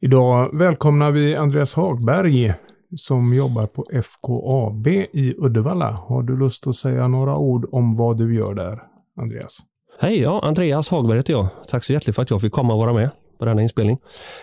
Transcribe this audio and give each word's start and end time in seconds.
Idag 0.00 0.58
välkomnar 0.58 1.10
vi 1.10 1.36
Andreas 1.36 1.74
Hagberg 1.74 2.54
som 2.96 3.34
jobbar 3.34 3.66
på 3.66 3.86
FKAB 3.92 4.86
i 5.12 5.34
Uddevalla. 5.38 5.90
Har 5.90 6.22
du 6.22 6.38
lust 6.38 6.66
att 6.66 6.76
säga 6.76 7.08
några 7.08 7.36
ord 7.36 7.68
om 7.72 7.96
vad 7.96 8.16
du 8.16 8.34
gör 8.34 8.54
där, 8.54 8.82
Andreas? 9.20 9.58
Hej, 10.00 10.20
ja, 10.20 10.40
Andreas 10.44 10.88
Hagberg 10.88 11.18
heter 11.18 11.32
jag. 11.32 11.46
Tack 11.68 11.84
så 11.84 11.92
hjärtligt 11.92 12.16
för 12.16 12.22
att 12.22 12.30
jag 12.30 12.40
fick 12.40 12.52
komma 12.52 12.72
och 12.72 12.78
vara 12.78 12.92
med 12.92 13.10
på 13.38 13.44
denna 13.44 13.62
inspelning. 13.62 13.98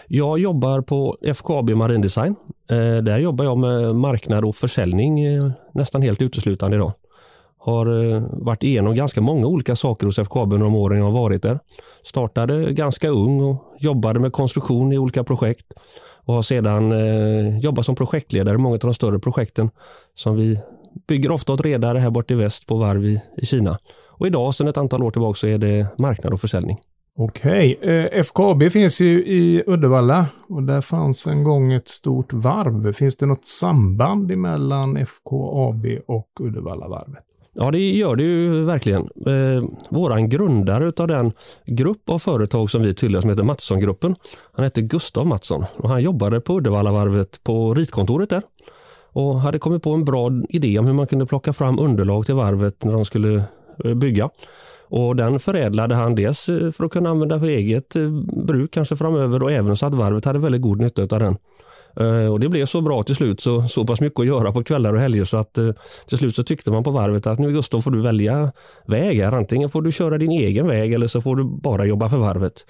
Jag 0.07 0.39
jobbar 0.39 0.81
på 0.81 1.17
FKAB 1.35 1.69
Marindesign. 1.69 2.35
Eh, 2.69 3.03
där 3.03 3.19
jobbar 3.19 3.45
jag 3.45 3.57
med 3.57 3.95
marknad 3.95 4.45
och 4.45 4.55
försäljning 4.55 5.23
eh, 5.23 5.51
nästan 5.73 6.01
helt 6.01 6.21
uteslutande 6.21 6.77
idag. 6.77 6.93
Har 7.65 8.13
eh, 8.15 8.23
varit 8.31 8.63
igenom 8.63 8.95
ganska 8.95 9.21
många 9.21 9.47
olika 9.47 9.75
saker 9.75 10.05
hos 10.05 10.19
FKAB 10.19 10.53
under 10.53 10.65
de 10.65 10.75
åren 10.75 10.97
jag 10.97 11.05
har 11.05 11.21
varit 11.21 11.43
där. 11.43 11.59
Startade 12.03 12.73
ganska 12.73 13.09
ung 13.09 13.41
och 13.41 13.57
jobbade 13.79 14.19
med 14.19 14.31
konstruktion 14.31 14.93
i 14.93 14.97
olika 14.97 15.23
projekt 15.23 15.65
och 16.25 16.33
har 16.33 16.41
sedan 16.41 16.91
eh, 16.91 17.59
jobbat 17.59 17.85
som 17.85 17.95
projektledare 17.95 18.55
i 18.55 18.57
många 18.57 18.73
av 18.73 18.79
de 18.79 18.93
större 18.93 19.19
projekten 19.19 19.69
som 20.13 20.35
vi 20.35 20.59
bygger 21.07 21.31
ofta 21.31 21.53
åt 21.53 21.61
redare 21.61 21.99
här 21.99 22.09
borta 22.09 22.33
i 22.33 22.37
väst 22.37 22.67
på 22.67 22.75
varv 22.75 23.05
i, 23.05 23.21
i 23.37 23.45
Kina. 23.45 23.77
Och 24.07 24.27
idag 24.27 24.55
sedan 24.55 24.67
ett 24.67 24.77
antal 24.77 25.03
år 25.03 25.11
tillbaka 25.11 25.35
så 25.37 25.47
är 25.47 25.57
det 25.57 25.87
marknad 25.97 26.33
och 26.33 26.41
försäljning. 26.41 26.77
Okej, 27.17 27.79
eh, 27.81 28.23
FKAB 28.23 28.71
finns 28.71 29.01
ju 29.01 29.25
i 29.25 29.63
Uddevalla 29.67 30.25
och 30.49 30.63
där 30.63 30.81
fanns 30.81 31.27
en 31.27 31.43
gång 31.43 31.73
ett 31.73 31.87
stort 31.87 32.33
varv. 32.33 32.93
Finns 32.93 33.17
det 33.17 33.25
något 33.25 33.45
samband 33.45 34.37
mellan 34.37 34.97
FKAB 34.97 35.85
och 36.07 36.29
Uddevallavarvet? 36.39 37.23
Ja, 37.57 37.71
det 37.71 37.79
gör 37.79 38.15
det 38.15 38.23
ju 38.23 38.65
verkligen. 38.65 39.01
Eh, 39.01 39.63
våran 39.89 40.29
grundare 40.29 40.91
av 40.97 41.07
den 41.07 41.31
grupp 41.65 42.09
av 42.09 42.19
företag 42.19 42.69
som 42.69 42.81
vi 42.81 42.93
tillhör 42.93 43.21
som 43.21 43.29
heter 43.29 43.43
Mattssongruppen, 43.43 44.15
han 44.53 44.65
heter 44.65 44.81
Gustav 44.81 45.27
Mattsson 45.27 45.65
och 45.77 45.89
han 45.89 46.03
jobbade 46.03 46.41
på 46.41 46.57
Uddevallavarvet 46.57 47.43
på 47.43 47.73
ritkontoret 47.73 48.29
där 48.29 48.41
och 49.13 49.39
hade 49.39 49.59
kommit 49.59 49.83
på 49.83 49.91
en 49.91 50.05
bra 50.05 50.31
idé 50.49 50.79
om 50.79 50.85
hur 50.85 50.93
man 50.93 51.07
kunde 51.07 51.25
plocka 51.25 51.53
fram 51.53 51.79
underlag 51.79 52.25
till 52.25 52.35
varvet 52.35 52.83
när 52.83 52.93
de 52.93 53.05
skulle 53.05 53.43
eh, 53.85 53.93
bygga. 53.93 54.29
Och 54.87 55.15
Den 55.15 55.39
förädlade 55.39 55.95
han 55.95 56.15
dels 56.15 56.49
eh, 56.49 56.71
för 56.71 56.83
att 56.83 56.91
kunna 56.91 57.09
använda 57.09 57.39
för 57.39 57.47
eget 57.47 57.95
eh, 57.95 58.09
bruk 58.45 58.71
kanske 58.71 58.95
framöver 58.95 59.43
och 59.43 59.51
även 59.51 59.77
så 59.77 59.85
att 59.85 59.95
varvet 59.95 60.25
hade 60.25 60.39
väldigt 60.39 60.61
god 60.61 60.81
nytta 60.81 61.01
av 61.01 61.19
den. 61.19 61.37
Eh, 61.99 62.31
och 62.31 62.39
Det 62.39 62.49
blev 62.49 62.65
så 62.65 62.81
bra 62.81 63.03
till 63.03 63.15
slut, 63.15 63.39
så, 63.39 63.61
så 63.61 63.85
pass 63.85 64.01
mycket 64.01 64.19
att 64.19 64.27
göra 64.27 64.51
på 64.51 64.63
kvällar 64.63 64.93
och 64.93 64.99
helger 64.99 65.25
så 65.25 65.37
att 65.37 65.53
till 66.07 66.17
slut 66.17 66.35
så 66.35 66.43
tyckte 66.43 66.71
man 66.71 66.83
på 66.83 66.91
varvet 66.91 67.27
att 67.27 67.39
nu 67.39 67.51
Gustav 67.51 67.81
får 67.81 67.91
du 67.91 68.01
välja 68.01 68.51
väg 68.87 69.19
här. 69.21 69.31
Antingen 69.31 69.69
får 69.69 69.81
du 69.81 69.91
köra 69.91 70.17
din 70.17 70.31
egen 70.31 70.67
väg 70.67 70.93
eller 70.93 71.07
så 71.07 71.21
får 71.21 71.35
du 71.35 71.43
bara 71.43 71.85
jobba 71.85 72.09
för 72.09 72.17
varvet. 72.17 72.65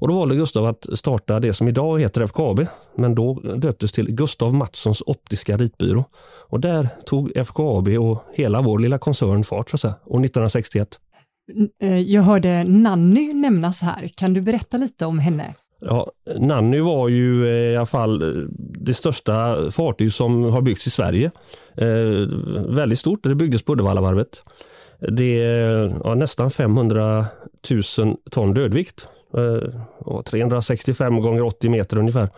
Och 0.00 0.08
Då 0.08 0.14
valde 0.18 0.36
Gustav 0.36 0.66
att 0.66 0.86
starta 0.98 1.40
det 1.40 1.52
som 1.52 1.68
idag 1.68 2.00
heter 2.00 2.26
FKAB, 2.26 2.66
men 2.96 3.14
då 3.14 3.34
döptes 3.34 3.92
till 3.92 4.14
Gustav 4.14 4.54
Mattssons 4.54 5.02
optiska 5.06 5.56
ritbyrå. 5.56 6.04
Och 6.48 6.60
där 6.60 6.88
tog 7.06 7.32
FKAB 7.36 7.88
och 7.88 8.24
hela 8.34 8.60
vår 8.60 8.78
lilla 8.78 8.98
koncern 8.98 9.44
fart 9.44 9.70
så 9.70 9.76
att 9.76 9.80
säga, 9.80 9.94
år 10.04 10.20
1961. 10.20 10.88
Eh, 11.82 12.00
jag 12.00 12.22
hörde 12.22 12.64
Nanny 12.64 13.32
nämnas 13.32 13.82
här. 13.82 14.08
Kan 14.14 14.34
du 14.34 14.40
berätta 14.40 14.76
lite 14.76 15.06
om 15.06 15.18
henne? 15.18 15.54
Ja, 15.80 16.06
Nanny 16.38 16.80
var 16.80 17.08
ju 17.08 17.46
eh, 17.46 17.72
i 17.72 17.76
alla 17.76 17.86
fall 17.86 18.22
eh, 18.22 18.44
det 18.88 18.94
största 18.94 19.70
fartyg 19.70 20.12
som 20.12 20.44
har 20.44 20.62
byggts 20.62 20.86
i 20.86 20.90
Sverige. 20.90 21.30
Eh, 21.76 22.28
väldigt 22.68 22.98
stort, 22.98 23.22
det 23.22 23.34
byggdes 23.34 23.62
på 23.62 23.72
Uddevallavarvet. 23.72 24.42
Det 25.08 25.42
är 25.42 25.92
ja, 26.04 26.14
nästan 26.14 26.50
500 26.50 27.26
000 27.98 28.16
ton 28.30 28.54
dödvikt. 28.54 29.08
Eh, 29.36 30.22
365 30.22 31.20
gånger 31.20 31.42
80 31.42 31.68
meter 31.68 31.98
ungefär 31.98 32.28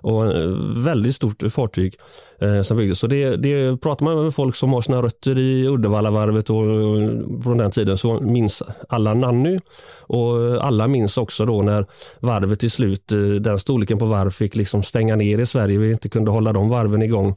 och 0.00 0.26
eh, 0.26 0.48
väldigt 0.76 1.14
stort 1.14 1.42
fartyg 1.52 1.94
eh, 2.40 2.62
som 2.62 2.76
byggdes. 2.76 2.98
Så 2.98 3.06
det, 3.06 3.36
det 3.36 3.76
pratar 3.76 4.04
man 4.04 4.24
med 4.24 4.34
folk 4.34 4.54
som 4.54 4.72
har 4.72 4.80
sina 4.80 5.02
rötter 5.02 5.38
i 5.38 5.68
Uddevallavarvet 5.68 6.50
och, 6.50 6.56
och 6.56 7.44
från 7.44 7.58
den 7.58 7.70
tiden 7.70 7.98
så 7.98 8.20
minns 8.20 8.62
alla 8.88 9.14
Nanny 9.14 9.58
och 10.00 10.64
alla 10.64 10.88
minns 10.88 11.18
också 11.18 11.44
då 11.44 11.62
när 11.62 11.86
varvet 12.20 12.60
till 12.60 12.70
slut, 12.70 13.08
den 13.40 13.58
storleken 13.58 13.98
på 13.98 14.06
varv 14.06 14.30
fick 14.30 14.56
liksom 14.56 14.82
stänga 14.82 15.16
ner 15.16 15.38
i 15.38 15.46
Sverige. 15.46 15.78
Vi 15.78 15.92
inte 15.92 16.08
kunde 16.08 16.30
hålla 16.30 16.52
de 16.52 16.68
varven 16.68 17.02
igång. 17.02 17.36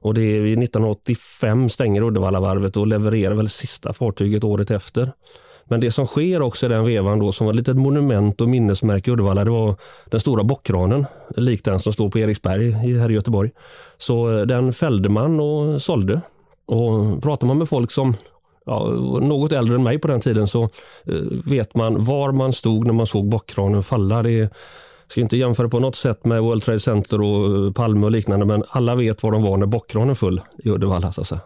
Och 0.00 0.14
det 0.14 0.22
är 0.22 0.42
1985 0.42 1.68
stänger 1.68 2.02
Uddevallavarvet 2.02 2.76
och 2.76 2.86
levererar 2.86 3.34
väl 3.34 3.48
sista 3.48 3.92
fartyget 3.92 4.44
året 4.44 4.70
efter. 4.70 5.12
Men 5.64 5.80
det 5.80 5.90
som 5.90 6.06
sker 6.06 6.42
också 6.42 6.66
i 6.66 6.68
den 6.68 6.84
vevan 6.84 7.18
då 7.18 7.32
som 7.32 7.46
var 7.46 7.52
ett 7.52 7.56
litet 7.56 7.76
monument 7.76 8.40
och 8.40 8.48
minnesmärke 8.48 9.10
i 9.10 9.12
Uddevalla 9.12 9.44
det 9.44 9.50
var 9.50 9.76
den 10.04 10.20
stora 10.20 10.44
bockkranen 10.44 11.06
lik 11.36 11.64
den 11.64 11.80
som 11.80 11.92
står 11.92 12.10
på 12.10 12.18
Eriksberg 12.18 12.70
här 12.70 13.10
i 13.10 13.14
Göteborg. 13.14 13.50
Så 13.98 14.38
eh, 14.38 14.46
den 14.46 14.72
fällde 14.72 15.08
man 15.08 15.40
och 15.40 15.82
sålde. 15.82 16.20
Och 16.66 17.22
pratar 17.22 17.46
man 17.46 17.58
med 17.58 17.68
folk 17.68 17.90
som 17.90 18.16
ja, 18.66 18.84
något 19.20 19.52
äldre 19.52 19.74
än 19.74 19.82
mig 19.82 19.98
på 19.98 20.08
den 20.08 20.20
tiden 20.20 20.48
så 20.48 20.62
eh, 20.62 21.14
vet 21.44 21.76
man 21.76 22.04
var 22.04 22.32
man 22.32 22.52
stod 22.52 22.86
när 22.86 22.94
man 22.94 23.06
såg 23.06 23.28
bockkranen 23.28 23.82
falla. 23.82 24.22
Det 24.22 24.50
ska 25.08 25.20
inte 25.20 25.36
jämföra 25.36 25.68
på 25.68 25.78
något 25.78 25.96
sätt 25.96 26.24
med 26.24 26.42
World 26.42 26.62
Trade 26.62 26.80
Center 26.80 27.20
och 27.20 27.66
eh, 27.66 27.72
Palme 27.72 28.06
och 28.06 28.12
liknande 28.12 28.46
men 28.46 28.64
alla 28.68 28.94
vet 28.94 29.22
var 29.22 29.32
de 29.32 29.42
var 29.42 29.56
när 29.56 29.66
bockkranen 29.66 30.16
föll 30.16 30.40
i 30.64 30.70
Uddevalla. 30.70 31.12
Så 31.12 31.20
att 31.20 31.26
säga 31.26 31.40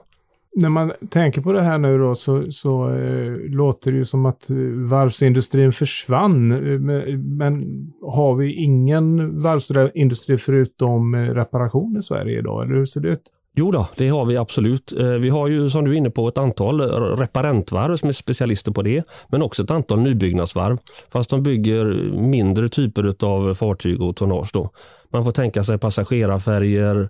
när 0.56 0.68
man 0.68 0.92
tänker 1.10 1.40
på 1.40 1.52
det 1.52 1.62
här 1.62 1.78
nu 1.78 1.98
då 1.98 2.14
så, 2.14 2.50
så 2.50 2.94
eh, 2.94 3.32
låter 3.48 3.92
det 3.92 3.98
ju 3.98 4.04
som 4.04 4.26
att 4.26 4.50
eh, 4.50 4.56
varvsindustrin 4.90 5.72
försvann. 5.72 6.52
Eh, 6.52 6.80
men, 6.80 7.36
men 7.36 7.64
har 8.02 8.34
vi 8.34 8.54
ingen 8.54 9.40
varvsindustri 9.40 10.38
förutom 10.38 11.14
eh, 11.14 11.18
reparation 11.18 11.96
i 11.96 12.02
Sverige 12.02 12.38
idag? 12.38 12.64
Eller 12.64 12.74
hur 12.74 12.84
ser 12.84 13.00
det 13.00 13.08
ut? 13.08 13.22
Jo 13.58 13.70
då, 13.70 13.88
det 13.96 14.08
har 14.08 14.24
vi 14.24 14.36
absolut. 14.36 14.92
Eh, 14.92 15.06
vi 15.06 15.28
har 15.28 15.48
ju 15.48 15.70
som 15.70 15.84
du 15.84 15.92
är 15.92 15.96
inne 15.96 16.10
på 16.10 16.28
ett 16.28 16.38
antal 16.38 16.80
reparentvarv 17.18 17.96
som 17.96 18.08
är 18.08 18.12
specialister 18.12 18.72
på 18.72 18.82
det, 18.82 19.04
men 19.28 19.42
också 19.42 19.62
ett 19.62 19.70
antal 19.70 20.00
nybyggnadsvarv. 20.00 20.78
Fast 21.12 21.30
de 21.30 21.42
bygger 21.42 21.84
mindre 22.12 22.68
typer 22.68 23.26
av 23.26 23.54
fartyg 23.54 24.02
och 24.02 24.16
tonnage. 24.16 24.50
Då. 24.52 24.70
Man 25.12 25.24
får 25.24 25.32
tänka 25.32 25.64
sig 25.64 25.78
passagerarfärger, 25.78 27.08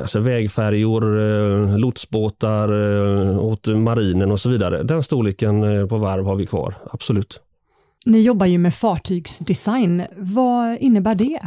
alltså 0.00 0.20
vägfärjor, 0.20 1.20
eh, 1.20 1.78
lotsbåtar 1.78 2.68
eh, 3.30 3.38
åt 3.38 3.66
marinen 3.66 4.30
och 4.30 4.40
så 4.40 4.50
vidare. 4.50 4.82
Den 4.82 5.02
storleken 5.02 5.62
eh, 5.62 5.86
på 5.86 5.96
varv 5.96 6.24
har 6.24 6.36
vi 6.36 6.46
kvar, 6.46 6.74
absolut. 6.90 7.40
Ni 8.06 8.20
jobbar 8.20 8.46
ju 8.46 8.58
med 8.58 8.74
fartygsdesign. 8.74 10.02
Vad 10.16 10.76
innebär 10.76 11.14
det? 11.14 11.38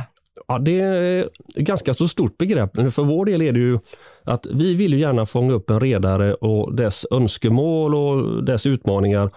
Ja, 0.48 0.60
det 0.60 0.80
är 0.80 1.20
ett 1.56 1.66
ganska 1.66 1.94
så 1.94 2.08
stort 2.08 2.38
begrepp. 2.38 2.76
För 2.76 3.04
vår 3.04 3.26
del 3.26 3.42
är 3.42 3.52
det 3.52 3.60
ju 3.60 3.80
att 4.24 4.46
vi 4.52 4.76
vill 4.76 4.94
gärna 4.94 5.26
fånga 5.26 5.54
upp 5.54 5.70
en 5.70 5.80
redare 5.80 6.34
och 6.34 6.76
dess 6.76 7.06
önskemål 7.12 7.96
och 7.96 8.44
dess 8.44 8.66
utmaningar 8.66 9.30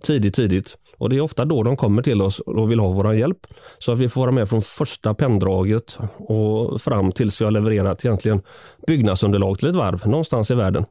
tidigt, 0.00 0.34
tidigt. 0.34 0.78
Och 0.98 1.10
Det 1.10 1.16
är 1.16 1.20
ofta 1.20 1.44
då 1.44 1.62
de 1.62 1.76
kommer 1.76 2.02
till 2.02 2.22
oss 2.22 2.40
och 2.40 2.70
vill 2.70 2.80
ha 2.80 2.88
vår 2.88 3.14
hjälp. 3.14 3.38
Så 3.78 3.92
att 3.92 3.98
vi 3.98 4.08
får 4.08 4.20
vara 4.20 4.30
med 4.30 4.48
från 4.48 4.62
första 4.62 5.14
penndraget 5.14 5.98
och 6.18 6.80
fram 6.80 7.12
tills 7.12 7.40
vi 7.40 7.44
har 7.44 7.52
levererat 7.52 8.04
egentligen 8.04 8.42
byggnadsunderlag 8.86 9.58
till 9.58 9.68
ett 9.68 9.76
varv 9.76 10.08
någonstans 10.08 10.50
i 10.50 10.54
världen. 10.54 10.84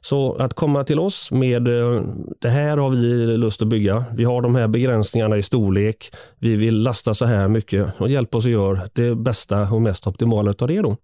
Så 0.00 0.34
att 0.34 0.54
komma 0.54 0.84
till 0.84 0.98
oss 0.98 1.32
med 1.32 1.68
eh, 1.68 2.02
det 2.40 2.48
här 2.48 2.76
har 2.76 2.90
vi 2.90 3.36
lust 3.36 3.62
att 3.62 3.68
bygga. 3.68 4.04
Vi 4.12 4.24
har 4.24 4.42
de 4.42 4.54
här 4.54 4.68
begränsningarna 4.68 5.36
i 5.36 5.42
storlek. 5.42 6.10
Vi 6.38 6.56
vill 6.56 6.82
lasta 6.82 7.14
så 7.14 7.24
här 7.24 7.48
mycket 7.48 7.86
och 8.00 8.10
hjälpa 8.10 8.38
oss 8.38 8.44
att 8.44 8.50
göra 8.50 8.88
det 8.92 9.14
bästa 9.14 9.60
och 9.60 9.82
mest 9.82 10.06
optimala 10.06 10.54
av 10.58 10.68
det. 10.68 10.82
Då. 10.82 10.96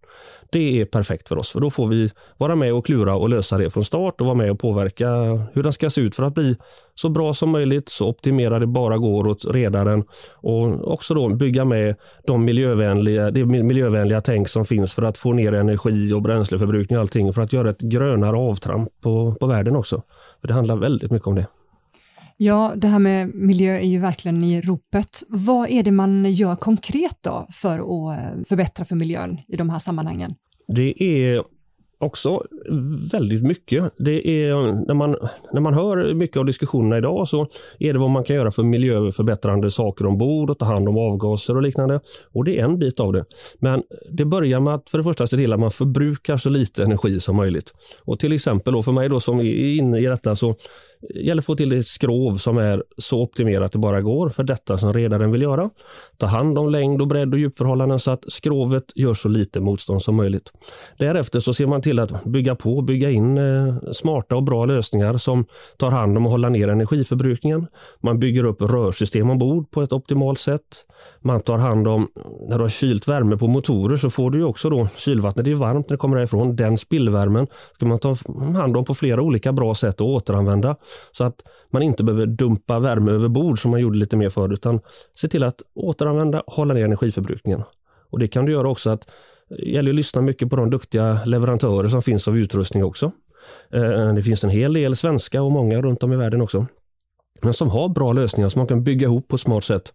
Det 0.52 0.80
är 0.80 0.84
perfekt 0.84 1.28
för 1.28 1.38
oss 1.38 1.52
för 1.52 1.60
då 1.60 1.70
får 1.70 1.88
vi 1.88 2.10
vara 2.38 2.56
med 2.56 2.72
och 2.72 2.86
klura 2.86 3.16
och 3.16 3.28
lösa 3.28 3.58
det 3.58 3.70
från 3.70 3.84
start 3.84 4.20
och 4.20 4.26
vara 4.26 4.36
med 4.36 4.50
och 4.50 4.58
påverka 4.58 5.08
hur 5.52 5.62
den 5.62 5.72
ska 5.72 5.90
se 5.90 6.00
ut 6.00 6.14
för 6.14 6.22
att 6.22 6.34
bli 6.34 6.56
så 6.94 7.08
bra 7.08 7.34
som 7.34 7.50
möjligt, 7.50 7.88
så 7.88 8.08
optimerad 8.08 8.62
det 8.62 8.66
bara 8.66 8.98
går 8.98 9.26
åt 9.26 9.44
redaren 9.44 10.04
och 10.34 10.92
också 10.92 11.14
då 11.14 11.28
bygga 11.28 11.64
med 11.64 11.96
de 12.26 12.44
miljövänliga, 12.44 13.30
det 13.30 13.44
miljövänliga 13.44 14.20
tänk 14.20 14.48
som 14.48 14.64
finns 14.64 14.94
för 14.94 15.02
att 15.02 15.18
få 15.18 15.32
ner 15.32 15.52
energi 15.52 16.12
och 16.12 16.22
bränsleförbrukning 16.22 16.98
och 16.98 17.02
allting 17.02 17.32
för 17.32 17.42
att 17.42 17.52
göra 17.52 17.70
ett 17.70 17.80
grönare 17.80 18.36
avtramp 18.36 18.88
på, 19.00 19.34
på 19.40 19.46
världen 19.46 19.76
också. 19.76 20.02
För 20.40 20.48
Det 20.48 20.54
handlar 20.54 20.76
väldigt 20.76 21.10
mycket 21.10 21.28
om 21.28 21.34
det. 21.34 21.46
Ja, 22.42 22.74
det 22.76 22.88
här 22.88 22.98
med 22.98 23.34
miljö 23.34 23.76
är 23.76 23.86
ju 23.86 23.98
verkligen 23.98 24.44
i 24.44 24.60
ropet. 24.60 25.22
Vad 25.28 25.68
är 25.68 25.82
det 25.82 25.90
man 25.90 26.24
gör 26.24 26.56
konkret 26.56 27.18
då 27.20 27.46
för 27.52 27.78
att 27.78 28.18
eh, 28.18 28.44
förbättra 28.48 28.84
för 28.84 28.96
miljön 28.96 29.38
i 29.48 29.56
de 29.56 29.70
här 29.70 29.78
sammanhangen? 29.78 30.30
Det 30.68 31.02
är 31.02 31.42
också 31.98 32.42
väldigt 33.12 33.42
mycket. 33.42 33.92
Det 33.98 34.28
är, 34.28 34.54
när, 34.86 34.94
man, 34.94 35.16
när 35.52 35.60
man 35.60 35.74
hör 35.74 36.14
mycket 36.14 36.36
av 36.36 36.44
diskussionerna 36.44 36.98
idag 36.98 37.28
så 37.28 37.46
är 37.78 37.92
det 37.92 37.98
vad 37.98 38.10
man 38.10 38.24
kan 38.24 38.36
göra 38.36 38.50
för 38.50 38.62
miljöförbättrande 38.62 39.70
saker 39.70 40.06
ombord 40.06 40.50
och 40.50 40.58
ta 40.58 40.64
hand 40.64 40.88
om 40.88 40.96
avgaser 40.98 41.56
och 41.56 41.62
liknande. 41.62 42.00
Och 42.34 42.44
Det 42.44 42.58
är 42.58 42.64
en 42.64 42.78
bit 42.78 43.00
av 43.00 43.12
det. 43.12 43.24
Men 43.58 43.82
det 44.10 44.24
börjar 44.24 44.60
med 44.60 44.74
att 44.74 44.90
för 44.90 44.98
det 44.98 45.04
första 45.04 45.26
se 45.26 45.36
till 45.36 45.52
att 45.52 45.60
man 45.60 45.70
förbrukar 45.70 46.36
så 46.36 46.48
lite 46.48 46.82
energi 46.82 47.20
som 47.20 47.36
möjligt. 47.36 47.72
Och 48.04 48.18
Till 48.18 48.32
exempel 48.32 48.72
då 48.72 48.82
för 48.82 48.92
mig 48.92 49.08
då 49.08 49.20
som 49.20 49.40
är 49.40 49.74
inne 49.76 49.98
i 49.98 50.06
detta 50.06 50.36
så 50.36 50.54
det 51.00 51.20
gäller 51.20 51.42
att 51.42 51.46
få 51.46 51.54
till 51.54 51.72
ett 51.72 51.86
skrov 51.86 52.36
som 52.36 52.58
är 52.58 52.82
så 52.98 53.22
optimerat 53.22 53.72
det 53.72 53.78
bara 53.78 54.00
går 54.00 54.28
för 54.28 54.42
detta 54.42 54.78
som 54.78 54.92
redaren 54.92 55.32
vill 55.32 55.42
göra. 55.42 55.70
Ta 56.16 56.26
hand 56.26 56.58
om 56.58 56.70
längd 56.70 57.00
och 57.00 57.08
bredd 57.08 57.34
och 57.34 57.40
djupförhållanden 57.40 57.98
så 57.98 58.10
att 58.10 58.32
skrovet 58.32 58.84
gör 58.94 59.14
så 59.14 59.28
lite 59.28 59.60
motstånd 59.60 60.02
som 60.02 60.16
möjligt. 60.16 60.52
Därefter 60.98 61.40
så 61.40 61.54
ser 61.54 61.66
man 61.66 61.82
till 61.82 61.98
att 61.98 62.24
bygga 62.24 62.54
på 62.54 62.76
och 62.76 62.84
bygga 62.84 63.10
in 63.10 63.38
eh, 63.38 63.74
smarta 63.92 64.36
och 64.36 64.42
bra 64.42 64.64
lösningar 64.64 65.16
som 65.16 65.44
tar 65.76 65.90
hand 65.90 66.16
om 66.16 66.26
och 66.26 66.32
håller 66.32 66.50
ner 66.50 66.68
energiförbrukningen. 66.68 67.66
Man 68.00 68.18
bygger 68.18 68.44
upp 68.44 68.62
rörsystem 68.62 69.30
ombord 69.30 69.70
på 69.70 69.82
ett 69.82 69.92
optimalt 69.92 70.38
sätt. 70.38 70.86
Man 71.20 71.40
tar 71.40 71.58
hand 71.58 71.88
om, 71.88 72.08
när 72.48 72.56
du 72.58 72.64
har 72.64 72.68
kylt 72.68 73.08
värme 73.08 73.36
på 73.36 73.46
motorer 73.46 73.96
så 73.96 74.10
får 74.10 74.30
du 74.30 74.44
också 74.44 74.70
då 74.70 74.88
kylvattnet, 74.96 75.44
det 75.44 75.50
är 75.50 75.54
varmt 75.54 75.88
när 75.88 75.94
det 75.94 76.00
kommer 76.00 76.16
därifrån. 76.16 76.56
Den 76.56 76.78
spillvärmen 76.78 77.46
ska 77.72 77.86
man 77.86 77.98
ta 77.98 78.16
hand 78.56 78.76
om 78.76 78.84
på 78.84 78.94
flera 78.94 79.22
olika 79.22 79.52
bra 79.52 79.74
sätt 79.74 80.00
och 80.00 80.08
återanvända 80.08 80.76
så 81.12 81.24
att 81.24 81.42
man 81.70 81.82
inte 81.82 82.04
behöver 82.04 82.26
dumpa 82.26 82.78
värme 82.78 83.12
över 83.12 83.28
bord 83.28 83.62
som 83.62 83.70
man 83.70 83.80
gjorde 83.80 83.98
lite 83.98 84.16
mer 84.16 84.30
förr 84.30 84.52
utan 84.52 84.80
se 85.16 85.28
till 85.28 85.44
att 85.44 85.62
återanvända, 85.74 86.42
hålla 86.46 86.74
ner 86.74 86.84
energiförbrukningen. 86.84 87.62
Och 88.10 88.18
Det 88.18 88.28
kan 88.28 88.44
du 88.44 88.52
göra 88.52 88.68
också 88.68 88.90
att 88.90 89.08
eh, 89.50 89.56
det 89.56 89.70
gäller 89.70 89.90
att 89.90 89.96
lyssna 89.96 90.22
mycket 90.22 90.50
på 90.50 90.56
de 90.56 90.70
duktiga 90.70 91.20
leverantörer 91.24 91.88
som 91.88 92.02
finns 92.02 92.28
av 92.28 92.38
utrustning 92.38 92.84
också. 92.84 93.12
Eh, 93.72 93.82
eh, 93.82 94.14
det 94.14 94.22
finns 94.22 94.44
en 94.44 94.50
hel 94.50 94.72
del 94.72 94.96
svenska 94.96 95.42
och 95.42 95.52
många 95.52 95.82
runt 95.82 96.02
om 96.02 96.12
i 96.12 96.16
världen 96.16 96.40
också. 96.40 96.66
Men 97.42 97.54
som 97.54 97.70
har 97.70 97.88
bra 97.88 98.12
lösningar 98.12 98.48
som 98.48 98.60
man 98.60 98.66
kan 98.66 98.84
bygga 98.84 99.06
ihop 99.06 99.28
på 99.28 99.36
ett 99.36 99.40
smart 99.40 99.64
sätt 99.64 99.92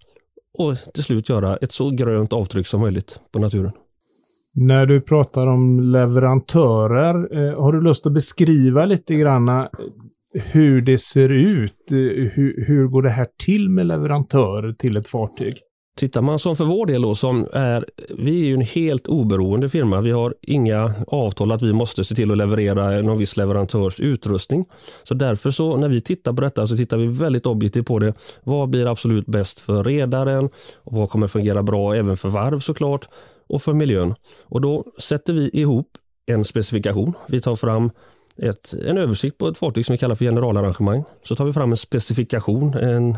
och 0.58 0.94
till 0.94 1.04
slut 1.04 1.30
göra 1.30 1.58
ett 1.58 1.72
så 1.72 1.90
grönt 1.90 2.34
avtryck 2.34 2.68
som 2.68 2.82
möjligt 2.82 3.20
på 3.32 3.40
naturen. 3.40 3.72
När 4.54 4.86
du 4.86 5.02
pratar 5.02 5.48
om 5.48 5.80
leverantörer, 5.80 7.54
har 7.56 7.74
du 7.74 7.82
lust 7.82 8.06
att 8.06 8.14
beskriva 8.14 8.86
lite 8.86 9.16
grann 9.16 9.68
hur 10.44 10.82
det 10.82 10.98
ser 10.98 11.30
ut. 11.30 11.92
Eh, 11.92 11.98
hur, 11.98 12.66
hur 12.68 12.88
går 12.88 13.02
det 13.02 13.10
här 13.10 13.28
till 13.46 13.70
med 13.70 13.86
leverantörer 13.86 14.74
till 14.74 14.98
ett 14.98 15.08
fartyg? 15.08 15.58
Tittar 15.98 16.22
man 16.22 16.40
som 16.40 16.56
för 16.56 16.66
vår 16.66 16.86
del 16.86 17.02
då, 17.02 17.16
som 17.16 17.48
är, 17.54 17.86
vi 18.18 18.42
är 18.42 18.48
ju 18.48 18.54
en 18.54 18.62
helt 18.62 19.08
oberoende 19.08 19.70
firma. 19.70 20.02
Vi 20.02 20.12
har 20.12 20.36
inga 20.42 20.94
avtal 21.08 21.52
att 21.52 21.62
vi 21.62 21.74
måste 21.74 22.04
se 22.04 22.16
till 22.16 22.32
att 22.32 22.38
leverera 22.38 23.02
någon 23.02 23.18
viss 23.18 23.38
leverantörs 23.38 24.00
utrustning. 24.00 24.66
Så 25.04 25.14
därför 25.14 25.52
så 25.52 25.78
när 25.78 25.90
vi 25.90 26.02
tittar 26.02 26.34
på 26.34 26.42
detta 26.42 26.68
så 26.68 26.78
tittar 26.78 26.98
vi 26.98 27.08
väldigt 27.08 27.46
objektivt 27.46 27.86
på 27.86 28.00
det. 28.00 28.14
Vad 28.44 28.70
blir 28.70 28.92
absolut 28.92 29.26
bäst 29.26 29.60
för 29.60 29.84
redaren? 29.84 30.46
Och 30.84 30.94
vad 30.94 31.10
kommer 31.10 31.28
fungera 31.28 31.64
bra 31.64 31.96
även 31.96 32.18
för 32.18 32.30
varv 32.30 32.60
såklart 32.60 33.10
och 33.48 33.62
för 33.62 33.74
miljön? 33.74 34.16
Och 34.44 34.62
då 34.62 34.84
sätter 35.00 35.34
vi 35.34 35.50
ihop 35.50 35.88
en 36.26 36.46
specifikation. 36.46 37.14
Vi 37.28 37.42
tar 37.42 37.56
fram 37.56 37.92
ett, 38.38 38.74
en 38.86 38.98
översikt 38.98 39.38
på 39.38 39.48
ett 39.48 39.58
fartyg 39.58 39.86
som 39.86 39.94
vi 39.94 39.98
kallar 39.98 40.16
för 40.16 40.26
generalarrangemang. 40.26 41.04
Så 41.24 41.36
tar 41.36 41.46
vi 41.46 41.54
fram 41.54 41.72
en 41.72 41.78
specifikation, 41.78 42.74
en 42.74 43.18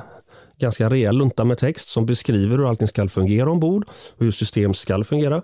ganska 0.60 0.90
rejäl 0.90 1.18
lunta 1.18 1.44
med 1.44 1.58
text 1.58 1.90
som 1.90 2.06
beskriver 2.06 2.58
hur 2.58 2.69
allting 2.69 2.88
ska 2.88 3.08
fungera 3.08 3.52
ombord 3.52 3.86
och 4.18 4.25
hur 4.25 4.31
system 4.31 4.74
ska 4.74 5.04
fungera. 5.04 5.42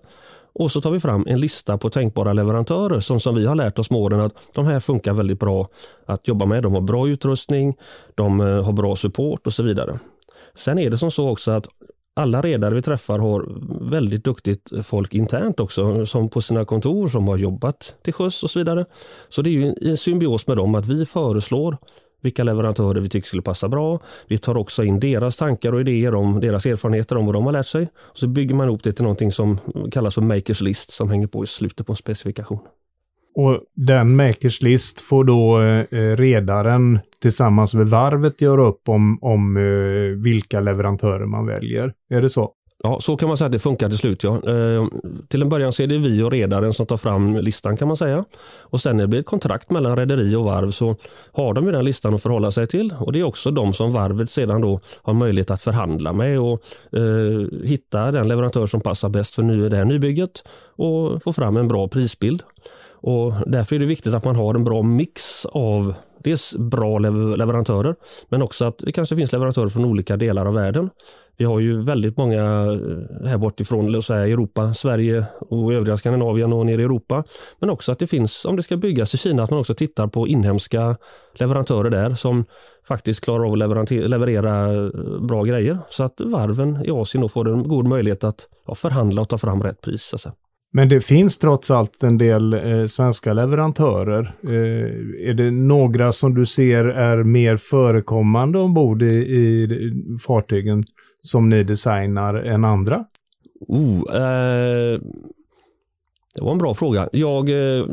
Och 0.55 0.71
så 0.71 0.81
tar 0.81 0.91
vi 0.91 0.99
fram 0.99 1.27
en 1.27 1.39
lista 1.39 1.77
på 1.77 1.89
tänkbara 1.89 2.33
leverantörer 2.33 2.99
som, 2.99 3.19
som 3.19 3.35
vi 3.35 3.45
har 3.45 3.55
lärt 3.55 3.79
oss 3.79 3.89
med 3.89 3.99
åren 3.99 4.19
att 4.19 4.33
de 4.53 4.65
här 4.65 4.79
funkar 4.79 5.13
väldigt 5.13 5.39
bra 5.39 5.67
att 6.05 6.27
jobba 6.27 6.45
med. 6.45 6.63
De 6.63 6.73
har 6.73 6.81
bra 6.81 7.07
utrustning, 7.07 7.75
de 8.15 8.41
eh, 8.41 8.63
har 8.63 8.73
bra 8.73 8.95
support 8.95 9.47
och 9.47 9.53
så 9.53 9.63
vidare. 9.63 9.99
Sen 10.55 10.79
är 10.79 10.89
det 10.89 10.97
som 10.97 11.11
så 11.11 11.29
också 11.29 11.51
att 11.51 11.67
alla 12.15 12.41
redare 12.41 12.75
vi 12.75 12.81
träffar 12.81 13.19
har 13.19 13.47
väldigt 13.89 14.23
duktigt 14.23 14.71
folk 14.85 15.13
internt 15.13 15.59
också, 15.59 16.05
som 16.05 16.29
på 16.29 16.41
sina 16.41 16.65
kontor 16.65 17.07
som 17.07 17.27
har 17.27 17.37
jobbat 17.37 17.95
till 18.03 18.13
sjöss 18.13 18.43
och 18.43 18.49
så 18.49 18.59
vidare. 18.59 18.85
Så 19.29 19.41
det 19.41 19.49
är 19.49 19.51
ju 19.51 19.75
en 19.81 19.97
symbios 19.97 20.47
med 20.47 20.57
dem 20.57 20.75
att 20.75 20.85
vi 20.85 21.05
föreslår 21.05 21.77
vilka 22.21 22.43
leverantörer 22.43 23.01
vi 23.01 23.09
tycker 23.09 23.27
skulle 23.27 23.41
passa 23.41 23.69
bra. 23.69 23.99
Vi 24.27 24.37
tar 24.37 24.57
också 24.57 24.83
in 24.83 24.99
deras 24.99 25.35
tankar 25.35 25.73
och 25.73 25.81
idéer 25.81 26.15
om 26.15 26.39
deras 26.39 26.65
erfarenheter 26.65 27.17
om 27.17 27.25
vad 27.25 27.35
de 27.35 27.45
har 27.45 27.51
lärt 27.51 27.67
sig. 27.67 27.87
Så 28.13 28.27
bygger 28.27 28.55
man 28.55 28.67
ihop 28.67 28.83
det 28.83 28.93
till 28.93 29.03
någonting 29.03 29.31
som 29.31 29.59
kallas 29.91 30.15
för 30.15 30.21
Makers 30.21 30.61
List 30.61 30.91
som 30.91 31.09
hänger 31.09 31.27
på 31.27 31.43
i 31.43 31.47
slutet 31.47 31.87
på 31.87 31.93
en 31.93 31.97
specifikation. 31.97 32.59
Och 33.35 33.59
den 33.75 34.15
Makers 34.15 34.61
List 34.61 34.99
får 34.99 35.23
då 35.23 35.61
eh, 35.61 36.17
redaren 36.17 36.99
tillsammans 37.21 37.73
med 37.73 37.87
varvet 37.87 38.41
göra 38.41 38.63
upp 38.63 38.89
om, 38.89 39.17
om 39.21 39.57
eh, 39.57 40.23
vilka 40.23 40.59
leverantörer 40.59 41.25
man 41.25 41.45
väljer. 41.45 41.93
Är 42.09 42.21
det 42.21 42.29
så? 42.29 42.51
Ja, 42.85 42.99
så 42.99 43.17
kan 43.17 43.27
man 43.27 43.37
säga 43.37 43.45
att 43.45 43.51
det 43.51 43.59
funkar 43.59 43.89
till 43.89 43.97
slut. 43.97 44.23
Ja. 44.23 44.33
Eh, 44.35 44.87
till 45.27 45.41
en 45.41 45.49
början 45.49 45.73
så 45.73 45.83
är 45.83 45.87
det 45.87 45.97
vi 45.97 46.23
och 46.23 46.31
redaren 46.31 46.73
som 46.73 46.85
tar 46.85 46.97
fram 46.97 47.37
listan 47.37 47.77
kan 47.77 47.87
man 47.87 47.97
säga. 47.97 48.25
Och 48.61 48.81
sen 48.81 48.97
när 48.97 49.03
det 49.03 49.07
blir 49.07 49.19
ett 49.19 49.25
kontrakt 49.25 49.69
mellan 49.69 49.97
rederi 49.97 50.35
och 50.35 50.43
varv 50.43 50.71
så 50.71 50.95
har 51.31 51.53
de 51.53 51.65
ju 51.65 51.71
den 51.71 51.85
listan 51.85 52.13
att 52.13 52.21
förhålla 52.21 52.51
sig 52.51 52.67
till. 52.67 52.93
Och 52.99 53.11
det 53.11 53.19
är 53.19 53.23
också 53.23 53.51
de 53.51 53.73
som 53.73 53.93
varvet 53.93 54.29
sedan 54.29 54.61
då 54.61 54.79
har 55.01 55.13
möjlighet 55.13 55.51
att 55.51 55.61
förhandla 55.61 56.13
med 56.13 56.39
och 56.39 56.59
eh, 56.91 57.63
hitta 57.63 58.11
den 58.11 58.27
leverantör 58.27 58.67
som 58.67 58.81
passar 58.81 59.09
bäst 59.09 59.35
för 59.35 59.43
nu 59.43 59.69
det 59.69 59.77
här 59.77 59.85
nybygget 59.85 60.43
och 60.75 61.23
få 61.23 61.33
fram 61.33 61.57
en 61.57 61.67
bra 61.67 61.87
prisbild. 61.87 62.43
Och 63.03 63.33
därför 63.45 63.75
är 63.75 63.79
det 63.79 63.85
viktigt 63.85 64.13
att 64.13 64.25
man 64.25 64.35
har 64.35 64.55
en 64.55 64.63
bra 64.63 64.81
mix 64.81 65.45
av 65.45 65.93
dels 66.23 66.55
bra 66.55 66.99
leverantörer 66.99 67.95
men 68.29 68.41
också 68.41 68.65
att 68.65 68.77
det 68.77 68.91
kanske 68.91 69.15
finns 69.15 69.31
leverantörer 69.31 69.69
från 69.69 69.85
olika 69.85 70.17
delar 70.17 70.45
av 70.45 70.53
världen. 70.53 70.89
Vi 71.37 71.45
har 71.45 71.59
ju 71.59 71.81
väldigt 71.81 72.17
många 72.17 72.41
eh, 72.41 73.27
här 73.27 73.37
bortifrån, 73.37 73.91
låt 73.91 74.05
säga 74.05 74.27
Europa, 74.27 74.73
Sverige 74.73 75.25
och 75.49 75.73
övriga 75.73 75.97
Skandinavien 75.97 76.53
och 76.53 76.65
nere 76.65 76.81
i 76.81 76.85
Europa. 76.85 77.23
Men 77.59 77.69
också 77.69 77.91
att 77.91 77.99
det 77.99 78.07
finns, 78.07 78.45
om 78.45 78.55
det 78.55 78.63
ska 78.63 78.77
byggas 78.77 79.13
i 79.13 79.17
Kina, 79.17 79.43
att 79.43 79.49
man 79.49 79.59
också 79.59 79.73
tittar 79.73 80.07
på 80.07 80.27
inhemska 80.27 80.97
leverantörer 81.33 81.89
där 81.89 82.15
som 82.15 82.45
faktiskt 82.87 83.23
klarar 83.23 83.45
av 83.45 83.77
att 83.77 83.91
leverera 83.91 84.73
eh, 84.73 84.89
bra 85.21 85.43
grejer. 85.43 85.77
Så 85.89 86.03
att 86.03 86.21
varven 86.21 86.85
i 86.85 86.91
Asien 86.91 87.21
då 87.21 87.29
får 87.29 87.53
en 87.53 87.67
god 87.67 87.87
möjlighet 87.87 88.23
att 88.23 88.47
ja, 88.67 88.75
förhandla 88.75 89.21
och 89.21 89.29
ta 89.29 89.37
fram 89.37 89.63
rätt 89.63 89.81
pris. 89.81 90.13
Alltså. 90.13 90.31
Men 90.75 90.89
det 90.89 91.01
finns 91.01 91.37
trots 91.37 91.71
allt 91.71 92.03
en 92.03 92.17
del 92.17 92.53
eh, 92.53 92.85
svenska 92.85 93.33
leverantörer. 93.33 94.33
Eh, 94.43 95.29
är 95.29 95.33
det 95.33 95.51
några 95.51 96.11
som 96.11 96.35
du 96.35 96.45
ser 96.45 96.85
är 96.85 97.23
mer 97.23 97.57
förekommande 97.57 98.59
ombord 98.59 99.01
i, 99.01 99.05
i 99.05 99.69
fartygen 100.27 100.83
som 101.21 101.49
ni 101.49 101.63
designar 101.63 102.33
än 102.33 102.65
andra? 102.65 103.05
Oh, 103.67 104.15
eh, 104.15 104.99
det 106.35 106.41
var 106.41 106.51
en 106.51 106.57
bra 106.57 106.73
fråga. 106.73 107.09
Jag 107.11 107.49
eh, 107.49 107.85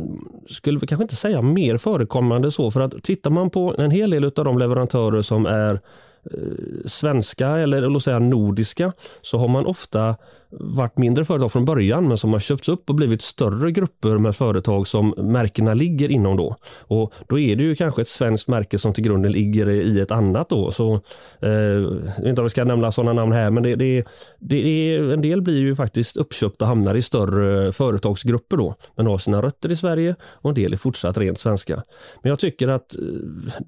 skulle 0.48 0.80
kanske 0.80 1.04
inte 1.04 1.16
säga 1.16 1.42
mer 1.42 1.76
förekommande 1.76 2.50
så 2.50 2.70
för 2.70 2.80
att 2.80 3.02
tittar 3.02 3.30
man 3.30 3.50
på 3.50 3.74
en 3.78 3.90
hel 3.90 4.10
del 4.10 4.24
av 4.24 4.44
de 4.44 4.58
leverantörer 4.58 5.22
som 5.22 5.46
är 5.46 5.72
eh, 5.72 6.84
svenska 6.84 7.48
eller 7.48 7.88
låt 7.88 8.02
säga 8.02 8.18
nordiska 8.18 8.92
så 9.22 9.38
har 9.38 9.48
man 9.48 9.66
ofta 9.66 10.16
varit 10.50 10.98
mindre 10.98 11.24
företag 11.24 11.52
från 11.52 11.64
början 11.64 12.08
men 12.08 12.18
som 12.18 12.32
har 12.32 12.40
köpts 12.40 12.68
upp 12.68 12.90
och 12.90 12.96
blivit 12.96 13.22
större 13.22 13.72
grupper 13.72 14.18
med 14.18 14.36
företag 14.36 14.88
som 14.88 15.14
märkena 15.18 15.74
ligger 15.74 16.10
inom. 16.10 16.36
Då 16.36 16.56
och 16.80 17.14
Då 17.28 17.38
är 17.38 17.56
det 17.56 17.62
ju 17.62 17.74
kanske 17.74 18.02
ett 18.02 18.08
svenskt 18.08 18.48
märke 18.48 18.78
som 18.78 18.92
till 18.92 19.04
grunden 19.04 19.32
ligger 19.32 19.70
i 19.70 20.00
ett 20.00 20.10
annat. 20.10 20.48
Då. 20.48 20.70
Så, 20.70 20.94
eh, 21.42 21.50
jag 21.50 22.16
vet 22.16 22.26
inte 22.26 22.40
om 22.40 22.44
vi 22.44 22.50
ska 22.50 22.64
nämna 22.64 22.92
sådana 22.92 23.12
namn 23.12 23.32
här 23.32 23.50
men 23.50 23.62
det, 23.62 23.76
det, 23.76 24.04
det 24.38 24.94
är, 24.94 25.10
en 25.12 25.22
del 25.22 25.42
blir 25.42 25.58
ju 25.58 25.76
faktiskt 25.76 26.16
uppköpta 26.16 26.64
och 26.64 26.68
hamnar 26.68 26.94
i 26.94 27.02
större 27.02 27.72
företagsgrupper 27.72 28.56
då 28.56 28.74
men 28.96 29.06
har 29.06 29.18
sina 29.18 29.42
rötter 29.42 29.72
i 29.72 29.76
Sverige 29.76 30.14
och 30.22 30.50
en 30.50 30.54
del 30.54 30.72
är 30.72 30.76
fortsatt 30.76 31.18
rent 31.18 31.38
svenska. 31.38 31.82
Men 32.22 32.30
jag 32.30 32.38
tycker 32.38 32.68
att 32.68 32.94
eh, 32.94 33.02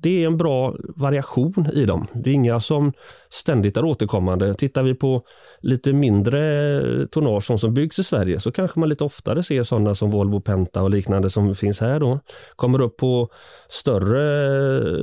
det 0.03 0.23
är 0.23 0.27
en 0.27 0.37
bra 0.37 0.75
variation 0.97 1.67
i 1.73 1.85
dem. 1.85 2.07
Det 2.13 2.31
är 2.31 2.35
inga 2.35 2.61
som 2.61 2.93
ständigt 3.31 3.77
är 3.77 3.85
återkommande. 3.85 4.55
Tittar 4.55 4.83
vi 4.83 4.95
på 4.95 5.23
lite 5.61 5.93
mindre 5.93 6.72
Eh, 6.73 7.07
tonnage 7.07 7.59
som 7.59 7.75
byggs 7.75 7.99
i 7.99 8.05
Sverige 8.05 8.41
så 8.41 8.53
kanske 8.53 8.81
man 8.81 8.89
lite 8.89 9.05
oftare 9.05 9.43
ser 9.43 9.65
sådana 9.65 9.95
som 9.95 10.11
Volvo 10.11 10.41
Penta 10.41 10.83
och 10.83 10.91
liknande 10.91 11.31
som 11.31 11.55
finns 11.55 11.81
här 11.81 12.01
då. 12.01 12.19
Kommer 12.57 12.81
upp 12.81 12.97
på 12.97 13.29
större 13.69 14.47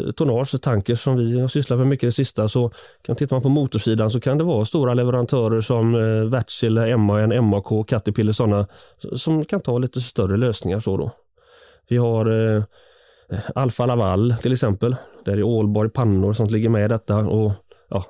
eh, 0.08 0.12
tonnage, 0.12 0.62
tankers 0.62 1.00
som 1.02 1.18
vi 1.18 1.40
har 1.40 1.48
sysslat 1.48 1.80
med 1.80 1.88
mycket 1.88 2.08
det 2.08 2.12
sista 2.12 2.48
så 2.48 2.72
kan 3.02 3.16
tittar 3.16 3.36
man 3.36 3.44
på 3.44 3.50
motorsidan 3.50 4.10
så 4.10 4.20
kan 4.20 4.38
det 4.38 4.44
vara 4.44 4.66
stora 4.66 4.94
leverantörer 4.94 5.62
som 5.62 5.96
eh, 5.96 6.30
Wärtsilä, 6.30 6.98
MAN, 6.98 7.46
MAK, 7.46 7.88
Caterpillar 7.88 8.34
sådana 8.34 8.68
som 9.16 9.46
kan 9.46 9.62
ta 9.62 9.78
lite 9.78 10.02
större 10.02 10.38
lösningar. 10.38 10.80
så 10.80 10.98
då. 10.98 11.12
Vi 11.90 11.98
har 11.98 12.56
eh, 12.56 12.64
Alfa 13.56 13.86
Laval 13.86 14.36
till 14.42 14.54
exempel. 14.54 14.96
Där 15.26 15.38
är 15.38 15.44
Ålborg 15.44 15.90
pannor 15.90 16.34
som 16.34 16.48
ligger 16.48 16.70
med 16.70 16.86
i 16.86 16.88
detta 16.88 17.18
och 17.18 17.52
ja, 17.90 18.06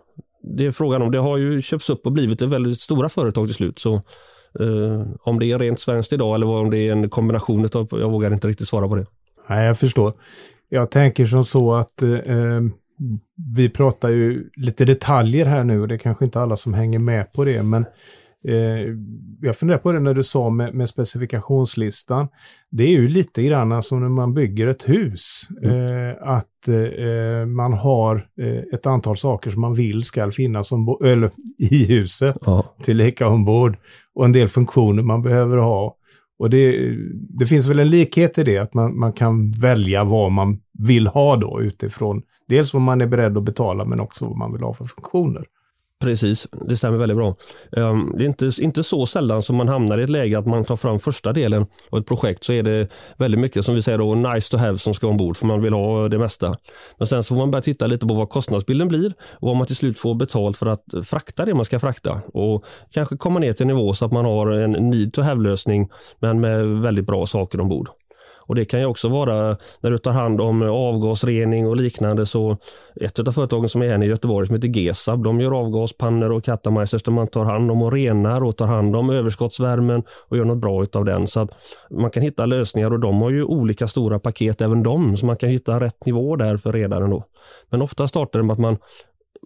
det 0.58 0.66
är 0.66 0.72
frågan 0.72 1.02
om. 1.02 1.12
Det 1.12 1.20
har 1.20 1.38
ju 1.38 1.62
köpts 1.62 1.90
upp 1.90 2.06
och 2.06 2.12
blivit 2.12 2.42
ett 2.42 2.50
väldigt 2.50 2.80
stora 2.80 3.10
företag 3.10 3.48
till 3.48 3.56
slut. 3.56 3.80
Så 3.80 4.02
Eh, 4.60 5.08
om 5.22 5.40
det 5.40 5.52
är 5.52 5.60
rent 5.60 5.80
svenskt 5.80 6.14
idag 6.14 6.36
eller 6.36 6.48
om 6.48 6.70
det 6.70 6.78
är 6.78 6.92
en 6.92 7.10
kombination 7.10 7.70
av, 7.74 7.88
jag 7.92 8.10
vågar 8.12 8.34
inte 8.34 8.48
riktigt 8.48 8.68
svara 8.68 8.88
på 8.88 8.96
det. 8.96 9.06
Nej, 9.50 9.66
jag 9.66 9.78
förstår. 9.78 10.14
Jag 10.70 10.92
tänker 10.92 11.26
som 11.26 11.44
så 11.44 11.74
att 11.74 12.02
eh, 12.02 12.12
eh 12.12 12.62
vi 13.56 13.70
pratar 13.70 14.10
ju 14.10 14.50
lite 14.56 14.86
detaljer 14.86 15.46
här 15.46 15.64
nu 15.64 15.82
och 15.82 15.88
det 15.88 15.96
är 15.96 16.00
kanske 16.00 16.26
inte 16.26 16.42
alla 16.42 16.56
som 16.56 16.74
hänger 16.74 17.00
med 17.00 17.34
på 17.34 17.44
det, 17.44 17.64
men 17.64 17.86
eh, 18.48 18.96
jag 19.42 19.56
funderar 19.56 19.78
på 19.78 19.92
det 19.92 20.00
när 20.00 20.14
du 20.14 20.24
sa 20.24 20.50
med, 20.50 20.74
med, 20.74 20.90
specifikationslistan. 20.90 22.28
Det 22.72 22.84
är 22.84 22.92
ju 22.92 23.08
lite 23.08 23.44
grann 23.44 23.84
som 23.84 24.02
när 24.02 24.10
man 24.10 24.34
bygger 24.34 24.68
ett 24.68 24.90
hus. 24.90 25.48
Mm. 25.64 25.76
Eh, 25.76 26.16
att 26.22 26.68
eh, 26.68 27.46
man 27.46 27.74
har 27.74 28.16
eh, 28.42 28.74
ett 28.74 28.86
antal 28.86 29.18
saker 29.18 29.50
som 29.50 29.62
man 29.62 29.74
vill 29.74 30.04
ska 30.04 30.32
finnas 30.32 30.72
eller, 31.04 31.32
i 31.58 31.86
huset, 31.86 32.38
ja. 32.46 32.76
tillika 32.84 33.28
ombord. 33.28 33.78
Och 34.16 34.26
en 34.26 34.32
del 34.32 34.48
funktioner 34.48 35.04
man 35.04 35.22
behöver 35.22 35.58
ha. 35.58 35.96
Och 36.40 36.50
det, 36.50 36.96
det 37.40 37.46
finns 37.46 37.68
väl 37.68 37.80
en 37.80 37.90
likhet 37.90 38.38
i 38.38 38.44
det, 38.44 38.58
att 38.58 38.74
man, 38.74 39.00
man 39.00 39.14
kan 39.14 39.52
välja 39.52 40.04
vad 40.04 40.32
man 40.32 40.60
vill 40.88 41.08
ha 41.08 41.36
då 41.36 41.62
utifrån 41.62 42.22
dels 42.48 42.74
vad 42.74 42.82
man 42.82 43.02
är 43.02 43.08
beredd 43.08 43.38
att 43.38 43.44
betala 43.44 43.86
men 43.86 44.00
också 44.00 44.26
vad 44.26 44.38
man 44.38 44.54
vill 44.54 44.62
ha 44.62 44.74
för 44.74 44.86
funktioner. 44.86 45.46
Precis, 46.04 46.48
det 46.52 46.78
stämmer 46.78 46.98
väldigt 46.98 47.18
bra. 47.18 47.36
Ehm, 47.78 48.14
det 48.18 48.24
är 48.24 48.28
inte, 48.28 48.52
inte 48.60 48.84
så 48.84 49.06
sällan 49.06 49.42
som 49.42 49.56
man 49.56 49.68
hamnar 49.68 49.98
i 49.98 50.04
ett 50.04 50.10
läge 50.10 50.40
att 50.40 50.46
man 50.46 50.66
tar 50.66 50.76
fram 50.76 51.00
första 51.00 51.34
delen 51.34 51.66
av 51.90 52.00
ett 52.00 52.06
projekt 52.06 52.44
så 52.44 52.54
är 52.54 52.64
det 52.64 52.88
väldigt 53.18 53.40
mycket 53.40 53.66
som 53.66 53.76
vi 53.76 53.82
säger 53.82 53.98
då 53.98 54.16
nice 54.16 54.52
to 54.52 54.58
have 54.58 54.78
som 54.78 54.94
ska 54.94 55.08
ombord 55.08 55.38
för 55.38 55.46
man 55.46 55.62
vill 55.62 55.74
ha 55.74 56.10
det 56.10 56.20
mesta. 56.20 56.58
Men 56.98 57.08
sen 57.08 57.24
så 57.24 57.36
får 57.36 57.40
man 57.40 57.52
börja 57.52 57.62
titta 57.62 57.88
lite 57.88 58.08
på 58.08 58.14
vad 58.14 58.30
kostnadsbilden 58.30 58.88
blir 58.88 59.14
och 59.22 59.48
vad 59.48 59.56
man 59.56 59.68
till 59.68 59.76
slut 59.76 60.00
får 60.00 60.16
betalt 60.16 60.58
för 60.58 60.66
att 60.66 60.84
frakta 61.04 61.46
det 61.46 61.54
man 61.54 61.66
ska 61.66 61.80
frakta 61.80 62.22
och 62.34 62.66
kanske 62.92 63.18
komma 63.18 63.40
ner 63.40 63.54
till 63.54 63.64
en 63.64 63.68
nivå 63.68 63.94
så 63.94 64.06
att 64.06 64.12
man 64.12 64.26
har 64.26 64.52
en 64.52 64.72
need 64.72 65.14
to 65.14 65.22
have 65.22 65.44
lösning 65.44 65.90
men 66.20 66.42
med 66.42 66.68
väldigt 66.68 67.06
bra 67.06 67.26
saker 67.26 67.60
ombord. 67.60 67.90
Och 68.50 68.56
Det 68.56 68.66
kan 68.66 68.80
ju 68.80 68.86
också 68.86 69.10
vara 69.10 69.58
när 69.82 69.92
du 69.92 69.98
tar 69.98 70.12
hand 70.12 70.42
om 70.42 70.62
avgasrening 70.62 71.68
och 71.68 71.76
liknande. 71.76 72.26
så 72.26 72.58
Ett 72.96 73.20
av 73.20 73.32
företagen 73.32 73.70
som 73.70 73.82
är 73.82 73.88
här 73.88 74.04
i 74.04 74.06
Göteborg 74.06 74.48
som 74.48 74.56
heter 74.56 74.68
Gesab, 74.68 75.24
de 75.24 75.42
gör 75.42 75.52
avgaspannor 75.52 76.32
och 76.32 76.44
katamajsers 76.44 77.04
där 77.04 77.12
man 77.12 77.28
tar 77.28 77.46
hand 77.46 77.72
om 77.72 77.82
och 77.82 77.92
renar 77.92 78.44
och 78.44 78.58
tar 78.58 78.68
hand 78.68 78.96
om 78.96 79.10
överskottsvärmen 79.10 80.04
och 80.28 80.38
gör 80.38 80.46
något 80.46 80.58
bra 80.58 80.86
av 80.94 81.06
den. 81.06 81.28
Så 81.28 81.40
att 81.40 81.50
man 81.90 82.12
kan 82.12 82.24
hitta 82.24 82.46
lösningar 82.46 82.94
och 82.94 83.00
de 83.00 83.22
har 83.22 83.30
ju 83.30 83.44
olika 83.44 83.88
stora 83.88 84.20
paket 84.20 84.62
även 84.62 84.84
de, 84.84 85.18
så 85.18 85.26
man 85.26 85.38
kan 85.38 85.50
hitta 85.50 85.80
rätt 85.80 86.06
nivå 86.06 86.36
där 86.36 86.58
för 86.58 86.74
redaren. 86.74 87.10
Då. 87.10 87.24
Men 87.70 87.82
ofta 87.82 88.08
startar 88.08 88.40
det 88.40 88.46
med 88.46 88.54
att 88.54 88.60
man 88.60 88.78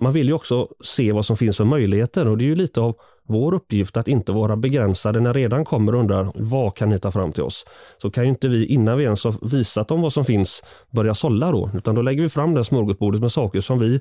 man 0.01 0.13
vill 0.13 0.27
ju 0.27 0.33
också 0.33 0.67
se 0.83 1.12
vad 1.12 1.25
som 1.25 1.38
finns 1.38 1.57
för 1.57 1.65
möjligheter 1.65 2.27
och 2.27 2.38
det 2.38 2.43
är 2.43 2.48
ju 2.48 2.55
lite 2.55 2.81
av 2.81 2.95
vår 3.27 3.53
uppgift 3.53 3.98
att 3.98 4.08
inte 4.08 4.32
vara 4.32 4.56
begränsade 4.56 5.20
när 5.20 5.34
redan 5.34 5.65
kommer 5.65 5.96
och 5.96 6.00
undrar 6.00 6.32
vad 6.36 6.75
kan 6.75 6.89
ni 6.89 7.00
ta 7.00 7.12
fram 7.12 7.32
till 7.32 7.44
oss? 7.44 7.65
Så 8.01 8.12
kan 8.12 8.24
ju 8.24 8.30
inte 8.30 8.48
vi 8.48 8.65
innan 8.65 8.98
vi 8.98 9.03
ens 9.03 9.24
har 9.24 9.50
visat 9.50 9.88
dem 9.88 10.01
vad 10.01 10.13
som 10.13 10.25
finns 10.25 10.63
börja 10.92 11.13
sålla 11.13 11.51
då, 11.51 11.70
utan 11.74 11.96
då 11.96 12.01
lägger 12.01 12.24
vi 12.24 12.30
fram 12.30 12.53
det 12.53 12.63
smörgåsbordet 12.63 13.22
med 13.22 13.32
saker 13.32 13.62
som 13.62 13.80
vi 13.80 13.96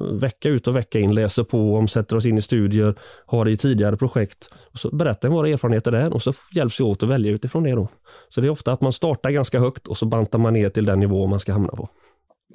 eh, 0.00 0.06
vecka 0.06 0.48
ut 0.48 0.68
och 0.68 0.76
vecka 0.76 0.98
in 0.98 1.14
läser 1.14 1.44
på 1.44 1.76
om, 1.76 1.88
sätter 1.88 2.16
oss 2.16 2.26
in 2.26 2.38
i 2.38 2.42
studier, 2.42 2.94
har 3.26 3.48
i 3.48 3.56
tidigare 3.56 3.96
projekt. 3.96 4.48
Och 4.72 4.78
så 4.78 4.96
berättar 4.96 5.28
vi 5.28 5.34
våra 5.34 5.48
erfarenheter 5.48 5.92
där 5.92 6.14
och 6.14 6.22
så 6.22 6.32
hjälps 6.54 6.80
vi 6.80 6.84
åt 6.84 7.02
att 7.02 7.08
välja 7.08 7.32
utifrån 7.32 7.62
det. 7.62 7.72
Då. 7.72 7.88
Så 8.28 8.40
det 8.40 8.46
är 8.46 8.50
ofta 8.50 8.72
att 8.72 8.80
man 8.80 8.92
startar 8.92 9.30
ganska 9.30 9.60
högt 9.60 9.86
och 9.86 9.98
så 9.98 10.06
bantar 10.06 10.38
man 10.38 10.52
ner 10.52 10.68
till 10.68 10.84
den 10.84 11.00
nivå 11.00 11.26
man 11.26 11.40
ska 11.40 11.52
hamna 11.52 11.72
på. 11.72 11.88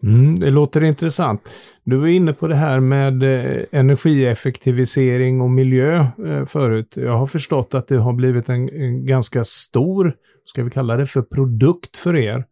Mm, 0.03 0.35
det 0.35 0.49
låter 0.49 0.83
intressant. 0.83 1.41
Du 1.83 1.97
var 1.97 2.07
inne 2.07 2.33
på 2.33 2.47
det 2.47 2.55
här 2.55 2.79
med 2.79 3.23
eh, 3.23 3.63
energieffektivisering 3.71 5.41
och 5.41 5.49
miljö 5.49 6.05
eh, 6.25 6.45
förut. 6.45 6.93
Jag 6.97 7.17
har 7.17 7.27
förstått 7.27 7.73
att 7.73 7.87
det 7.87 7.97
har 7.97 8.13
blivit 8.13 8.49
en, 8.49 8.69
en, 8.69 9.05
ganska 9.05 9.43
stor, 9.43 10.13
ska 10.45 10.63
vi 10.63 10.69
kalla 10.69 10.97
det 10.97 11.05
för 11.05 11.21
produkt 11.21 11.97
för 11.97 12.15
er. 12.15 12.45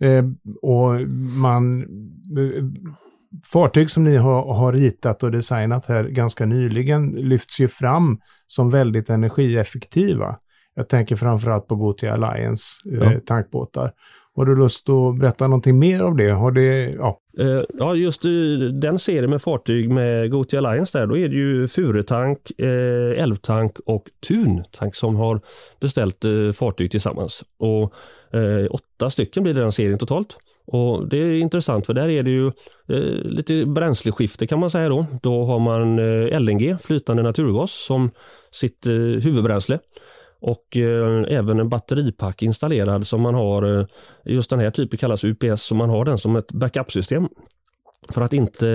Eh, 0.00 0.24
och 0.62 1.10
man, 1.42 1.80
eh, 2.38 2.64
fartyg 3.52 3.90
som 3.90 4.04
ni 4.04 4.16
har, 4.16 4.54
har 4.54 4.72
ritat 4.72 5.22
och 5.22 5.30
designat 5.30 5.86
här 5.86 6.04
ganska 6.04 6.46
nyligen 6.46 7.10
lyfts 7.10 7.60
ju 7.60 7.68
fram 7.68 8.18
som 8.46 8.70
väldigt 8.70 9.10
energieffektiva. 9.10 10.36
Jag 10.74 10.88
tänker 10.88 11.16
framförallt 11.16 11.66
på 11.66 11.76
Gothia 11.76 12.12
Alliance 12.12 12.64
eh, 12.92 13.12
ja. 13.12 13.20
tankbåtar. 13.26 13.92
Har 14.36 14.44
du 14.46 14.56
lust 14.56 14.88
att 14.88 15.18
berätta 15.18 15.46
någonting 15.46 15.78
mer 15.78 16.00
av 16.00 16.16
det? 16.16 16.30
Har 16.30 16.52
det 16.52 16.90
ja. 16.90 17.18
Uh, 17.40 17.62
ja, 17.78 17.94
just 17.94 18.26
uh, 18.26 18.58
den 18.58 18.98
serien 18.98 19.30
med 19.30 19.42
fartyg 19.42 19.90
med 19.90 20.30
Gothia 20.30 20.58
Alliance 20.58 20.98
där, 20.98 21.06
då 21.06 21.16
är 21.16 21.28
det 21.28 21.34
ju 21.34 21.68
Furetank, 21.68 22.38
eh, 22.58 22.66
uh, 22.66 23.22
Älvtank 23.22 23.78
och 23.86 24.04
Tuntank 24.28 24.94
som 24.94 25.16
har 25.16 25.40
beställt 25.80 26.24
uh, 26.24 26.52
fartyg 26.52 26.90
tillsammans. 26.90 27.44
Och 27.58 27.92
åtta 28.70 29.10
stycken 29.10 29.42
blir 29.42 29.54
det 29.54 29.60
den 29.60 29.72
serien 29.72 29.98
totalt. 29.98 30.38
Och 30.66 31.08
Det 31.08 31.16
är 31.16 31.38
intressant 31.38 31.86
för 31.86 31.94
där 31.94 32.08
är 32.08 32.22
det 32.22 32.30
ju 32.30 32.52
lite 33.22 33.66
bränsleskifte 33.66 34.46
kan 34.46 34.60
man 34.60 34.70
säga 34.70 34.88
då. 34.88 35.06
Då 35.22 35.44
har 35.44 35.58
man 35.58 35.96
LNG, 36.42 36.76
flytande 36.80 37.22
naturgas, 37.22 37.72
som 37.72 38.10
sitt 38.50 38.86
huvudbränsle 39.22 39.78
och 40.46 40.76
eh, 40.76 41.38
även 41.38 41.60
en 41.60 41.68
batteripack 41.68 42.42
installerad 42.42 43.06
som 43.06 43.22
man 43.22 43.34
har, 43.34 43.78
eh, 43.78 43.86
just 44.24 44.50
den 44.50 44.60
här 44.60 44.70
typen 44.70 44.98
kallas 44.98 45.24
UPS, 45.24 45.62
så 45.62 45.74
man 45.74 45.90
har 45.90 46.04
den 46.04 46.18
som 46.18 46.36
ett 46.36 46.52
backup-system 46.52 47.28
för 48.12 48.22
att 48.22 48.32
inte 48.32 48.66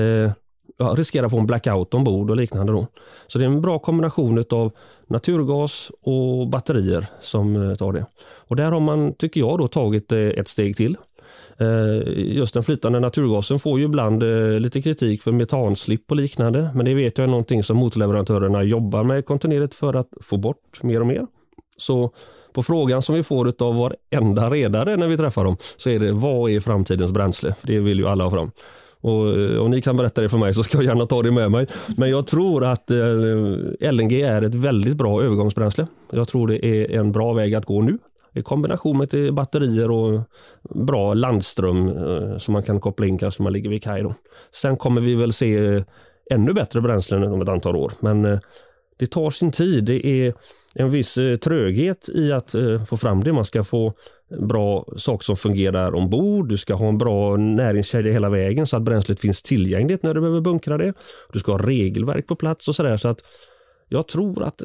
ja, 0.78 0.94
riskera 0.98 1.26
att 1.26 1.32
få 1.32 1.40
en 1.40 1.46
blackout 1.46 1.94
ombord 1.94 2.30
och 2.30 2.36
liknande. 2.36 2.74
Då. 2.74 2.88
Så 3.28 3.40
det 3.40 3.46
är 3.46 3.50
en 3.50 3.62
bra 3.62 3.80
kombination 3.80 4.44
av 4.50 4.72
naturgas 5.08 5.92
och 6.02 6.48
batterier 6.48 7.06
som 7.22 7.70
eh, 7.70 7.76
tar 7.76 7.94
det. 7.94 8.06
Och 8.48 8.56
där 8.56 8.72
har 8.72 8.80
man, 8.80 9.14
tycker 9.14 9.40
jag, 9.40 9.60
då, 9.60 9.68
tagit 9.68 10.12
eh, 10.12 10.20
ett 10.20 10.48
steg 10.48 10.78
till. 10.78 10.98
Eh, 11.58 12.14
just 12.16 12.54
den 12.54 12.64
flytande 12.64 13.00
naturgasen 13.00 13.60
får 13.60 13.80
ju 13.80 13.86
ibland 13.86 14.24
eh, 14.24 14.60
lite 14.60 14.82
kritik 14.82 15.24
för 15.24 15.32
metanslipp 15.32 16.12
och 16.12 16.18
liknande, 16.18 16.72
men 16.76 16.86
det 16.86 16.94
vet 16.94 17.18
jag 17.18 17.26
är 17.26 17.30
någonting 17.30 17.64
som 17.64 17.78
motorleverantörerna 17.78 18.64
jobbar 18.64 19.04
med 19.04 19.26
kontinuerligt 19.26 19.76
för 19.76 19.94
att 19.94 20.10
få 20.22 20.38
bort 20.38 20.84
mer 20.84 21.00
och 21.00 21.08
mer. 21.08 21.26
Så 21.82 22.12
på 22.54 22.64
frågan 22.64 23.02
som 23.02 23.16
vi 23.16 23.24
får 23.24 23.64
av 23.64 23.76
varenda 23.76 24.50
redare 24.50 24.98
när 24.98 25.08
vi 25.08 25.18
träffar 25.18 25.44
dem 25.44 25.58
så 25.78 25.90
är 25.90 26.00
det 26.00 26.12
vad 26.12 26.52
är 26.52 26.60
framtidens 26.60 27.12
bränsle? 27.12 27.56
För 27.60 27.68
det 27.68 27.80
vill 27.80 28.00
ju 28.00 28.08
alla 28.08 28.24
ha 28.24 28.32
fram. 28.32 28.52
Och 29.02 29.40
eh, 29.40 29.58
om 29.58 29.72
ni 29.72 29.82
kan 29.82 29.98
berätta 29.98 30.22
det 30.22 30.30
för 30.30 30.38
mig 30.38 30.54
så 30.54 30.64
ska 30.64 30.78
jag 30.78 30.86
gärna 30.86 31.06
ta 31.06 31.22
det 31.22 31.32
med 31.32 31.52
mig. 31.52 31.68
Men 31.98 32.10
jag 32.10 32.28
tror 32.28 32.66
att 32.66 32.92
eh, 32.92 33.92
LNG 33.92 34.22
är 34.22 34.42
ett 34.42 34.56
väldigt 34.56 34.98
bra 34.98 35.24
övergångsbränsle. 35.24 35.88
Jag 36.12 36.28
tror 36.28 36.48
det 36.48 36.66
är 36.66 37.00
en 37.00 37.12
bra 37.12 37.34
väg 37.34 37.56
att 37.56 37.66
gå 37.66 37.82
nu. 37.82 37.98
I 38.34 38.42
kombination 38.42 38.98
med 38.98 39.34
batterier 39.34 39.92
och 39.92 40.22
bra 40.70 41.14
landström 41.14 41.88
eh, 41.88 42.38
som 42.38 42.54
man 42.54 42.64
kan 42.64 42.80
koppla 42.80 43.06
in 43.06 43.18
kanske 43.18 43.42
när 43.42 43.44
man 43.44 43.54
ligger 43.54 43.70
vid 43.70 43.84
kaj. 43.84 44.06
Sen 44.52 44.78
kommer 44.78 45.02
vi 45.02 45.16
väl 45.16 45.34
se 45.34 45.84
ännu 46.34 46.54
bättre 46.54 46.82
bränslen 46.82 47.24
om 47.24 47.42
ett 47.42 47.50
antal 47.50 47.76
år. 47.76 47.92
Men 48.00 48.40
det 49.02 49.08
tar 49.08 49.30
sin 49.30 49.52
tid. 49.52 49.84
Det 49.84 50.08
är 50.08 50.34
en 50.76 50.92
viss 50.92 51.18
eh, 51.18 51.38
tröghet 51.38 52.10
i 52.10 52.32
att 52.32 52.56
eh, 52.56 52.86
få 52.86 52.98
fram 52.98 53.24
det. 53.24 53.34
Man 53.34 53.46
ska 53.46 53.64
få 53.64 53.94
bra 54.40 54.86
saker 54.98 55.24
som 55.24 55.36
fungerar 55.36 55.96
ombord. 55.96 56.50
Du 56.50 56.58
ska 56.58 56.74
ha 56.74 56.88
en 56.88 56.98
bra 56.98 57.38
näringskedja 57.38 58.14
hela 58.14 58.30
vägen 58.30 58.68
så 58.68 58.78
att 58.78 58.84
bränslet 58.84 59.20
finns 59.20 59.42
tillgängligt 59.42 60.04
när 60.04 60.14
du 60.14 60.22
behöver 60.22 60.42
bunkra 60.42 60.78
det. 60.78 60.94
Du 61.34 61.40
ska 61.40 61.52
ha 61.52 61.60
regelverk 61.60 62.28
på 62.28 62.36
plats 62.36 62.68
och 62.68 62.76
sådär. 62.76 62.98
Så 62.98 63.08
att 63.08 63.20
jag 63.94 64.08
tror 64.08 64.44
att 64.44 64.62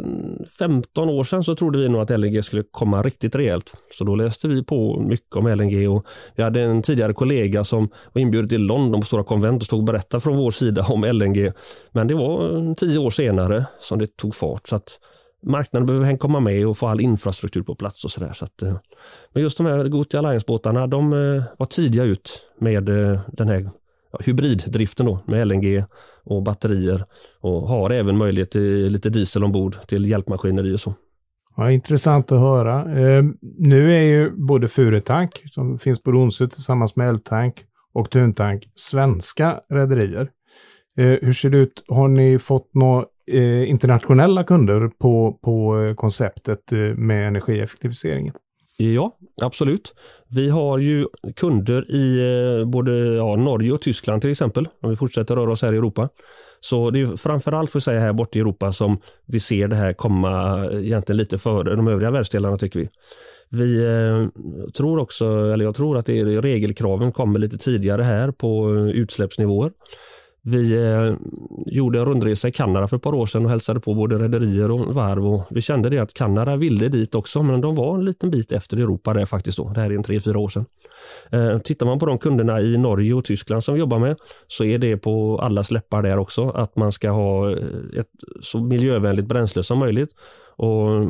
15 0.59 1.09
år 1.09 1.25
sedan 1.25 1.45
så 1.45 1.54
trodde 1.54 1.78
vi 1.78 1.88
nog 1.88 2.00
att 2.00 2.21
LNG 2.21 2.42
skulle 2.42 2.62
komma 2.71 3.02
riktigt 3.02 3.35
rejält. 3.35 3.73
Så 3.92 4.04
då 4.04 4.14
läste 4.14 4.49
vi 4.49 4.64
på 4.64 5.00
mycket 5.00 5.37
om 5.37 5.47
LNG 5.47 5.88
och 5.88 6.06
vi 6.37 6.42
hade 6.42 6.61
en 6.61 6.83
tidigare 6.83 7.12
kollega 7.12 7.64
som 7.64 7.88
var 8.12 8.23
inbjuden 8.23 8.49
till 8.49 8.62
London 8.62 9.00
på 9.00 9.06
Stora 9.06 9.25
konvent 9.25 9.62
och 9.62 9.66
stod 9.66 9.78
och 9.78 9.85
berättade 9.85 10.21
från 10.21 10.37
vår 10.37 10.50
sida 10.50 10.87
om 10.88 11.04
LNG. 11.04 11.52
Men 11.92 12.06
det 12.06 12.14
var 12.14 12.75
tio 12.75 12.99
år 12.99 13.11
senare 13.11 13.66
som 13.80 13.99
det 13.99 14.16
tog 14.16 14.35
fart. 14.35 14.68
Så 14.68 14.76
att 14.76 14.99
marknaden 15.47 15.87
behöver 15.87 16.16
komma 16.16 16.40
med 16.40 16.66
och 16.66 16.78
få 16.78 16.87
all 16.87 17.00
infrastruktur 17.00 17.62
på 17.62 17.75
plats 17.75 18.04
och 18.04 18.11
sådär. 18.11 18.33
Så 18.33 18.45
att, 18.45 18.62
eh, 18.62 18.76
men 19.33 19.42
just 19.42 19.56
de 19.56 19.66
här 19.66 19.85
Gothia 19.85 20.21
Alliance-båtarna, 20.21 20.87
de 20.87 21.12
eh, 21.12 21.42
var 21.56 21.66
tidiga 21.66 22.04
ut 22.04 22.42
med 22.61 22.88
eh, 22.88 23.21
den 23.33 23.49
här 23.49 23.71
hybriddriften 24.25 25.06
då, 25.06 25.20
med 25.26 25.49
LNG 25.49 25.85
och 26.25 26.42
batterier 26.42 27.04
och 27.40 27.68
har 27.68 27.90
även 27.90 28.16
möjlighet 28.16 28.50
till 28.50 28.92
lite 28.92 29.11
diesel 29.11 29.44
ombord 29.44 29.76
till 29.87 30.11
hjälpmaskineri 30.11 30.75
och 30.75 30.80
så. 30.80 30.94
Ja, 31.56 31.70
intressant 31.70 32.32
att 32.32 32.40
höra. 32.40 33.00
Eh, 33.00 33.25
nu 33.58 33.94
är 33.94 34.02
ju 34.02 34.30
både 34.30 34.68
Furetank, 34.68 35.30
som 35.46 35.78
finns 35.78 36.02
på 36.02 36.12
Ronsö 36.12 36.46
tillsammans 36.46 36.96
med 36.96 37.08
Eltank 37.08 37.54
och 37.94 38.11
Tuntank 38.11 38.64
svenska 38.75 39.61
rederier. 39.68 40.30
Eh, 40.96 41.18
hur 41.23 41.32
ser 41.32 41.50
det 41.50 41.58
ut? 41.58 41.85
Har 41.88 42.08
ni 42.08 42.38
fått 42.38 42.75
några 42.75 43.04
eh, 43.32 43.70
internationella 43.70 44.44
kunder 44.44 44.88
på, 44.88 45.38
på 45.42 45.80
eh, 45.80 45.94
konceptet 45.94 46.73
eh, 46.73 46.78
med 46.78 47.28
energieffektiviseringen? 47.28 48.35
Ja, 48.78 49.16
absolut. 49.42 49.95
Vi 50.28 50.49
har 50.49 50.78
ju 50.78 51.06
kunder 51.37 51.90
i 51.90 52.18
eh, 52.61 52.68
både 52.68 52.92
ja, 53.14 53.37
Norge 53.37 53.73
och 53.73 53.83
Tyskland 53.83 54.23
till 54.23 54.30
exempel, 54.30 54.68
om 54.83 54.90
vi 54.90 54.97
fortsätter 54.97 55.37
röra 55.37 55.52
oss 55.52 55.62
här 55.62 55.73
i 55.73 55.76
Europa. 55.76 56.09
Så 56.61 56.90
det 56.90 57.00
är 57.00 57.16
framförallt 57.16 57.71
för 57.71 57.80
säga 57.80 58.00
här 58.00 58.12
borta 58.12 58.38
i 58.38 58.40
Europa 58.40 58.73
som 58.73 59.00
vi 59.26 59.40
ser 59.40 59.68
det 59.68 59.76
här 59.76 59.92
komma 59.92 60.64
eh, 60.64 60.87
egentligen 60.87 61.16
lite 61.16 61.38
före 61.38 61.76
de 61.76 61.88
övriga 61.88 62.11
världsdelarna 62.11 62.56
tycker 62.56 62.80
vi. 62.80 62.88
Vi 63.50 63.85
eh, 63.85 64.28
tror 64.71 64.99
också, 64.99 65.25
eller 65.52 65.64
jag 65.64 65.75
tror 65.75 65.99
att 65.99 66.06
det 66.06 66.18
är 66.21 66.42
regelkraven 66.42 67.12
kommer 67.12 67.38
lite 67.38 67.59
tidigare 67.59 68.02
här 68.02 68.30
på 68.30 68.76
utsläppsnivåer. 68.78 69.71
Vi 70.49 70.85
eh, 70.85 71.15
gjorde 71.67 71.99
en 71.99 72.05
rundresa 72.05 72.49
i 72.49 72.53
Kanada 72.53 72.88
för 72.88 72.97
ett 72.97 73.03
par 73.03 73.15
år 73.15 73.26
sedan 73.26 73.45
och 73.45 73.50
hälsade 73.50 73.81
på 73.81 73.95
både 73.95 74.19
rederier 74.19 74.71
och 74.71 74.95
varv 74.95 75.26
och 75.26 75.45
vi 75.50 75.61
kände 75.61 75.91
det 75.91 75.99
att 75.99 76.15
Kanada 76.15 76.57
ville 76.57 76.88
dit 76.88 77.15
också 77.15 77.43
men 77.43 77.61
de 77.61 77.75
var 77.75 77.95
en 77.95 78.05
liten 78.05 78.31
bit 78.31 78.53
efter 78.53 78.76
Europa 78.76 79.15
där 79.15 79.26
faktiskt 79.26 79.59
då. 79.59 79.69
Det 79.69 79.81
här 79.81 79.91
är 79.91 79.95
en 79.95 80.03
tre, 80.03 80.21
fyra 80.21 80.38
år 80.38 80.49
sedan. 80.49 80.67
Eh, 81.31 81.59
tittar 81.59 81.87
man 81.87 81.99
på 81.99 82.07
de 82.07 82.19
kunderna 82.19 82.61
i 82.61 82.79
Norge 82.79 83.15
och 83.15 83.25
Tyskland 83.25 83.65
som 83.65 83.75
vi 83.75 83.81
jobbar 83.81 83.99
med 83.99 84.17
så 84.47 84.65
är 84.65 84.79
det 84.79 84.97
på 84.97 85.38
alla 85.38 85.65
släppar 85.65 86.03
där 86.03 86.19
också 86.19 86.49
att 86.49 86.76
man 86.76 86.93
ska 86.93 87.11
ha 87.11 87.53
ett 87.53 88.11
så 88.41 88.61
miljövänligt 88.61 89.26
bränsle 89.26 89.62
som 89.62 89.79
möjligt 89.79 90.11
och 90.56 91.02
eh, 91.02 91.08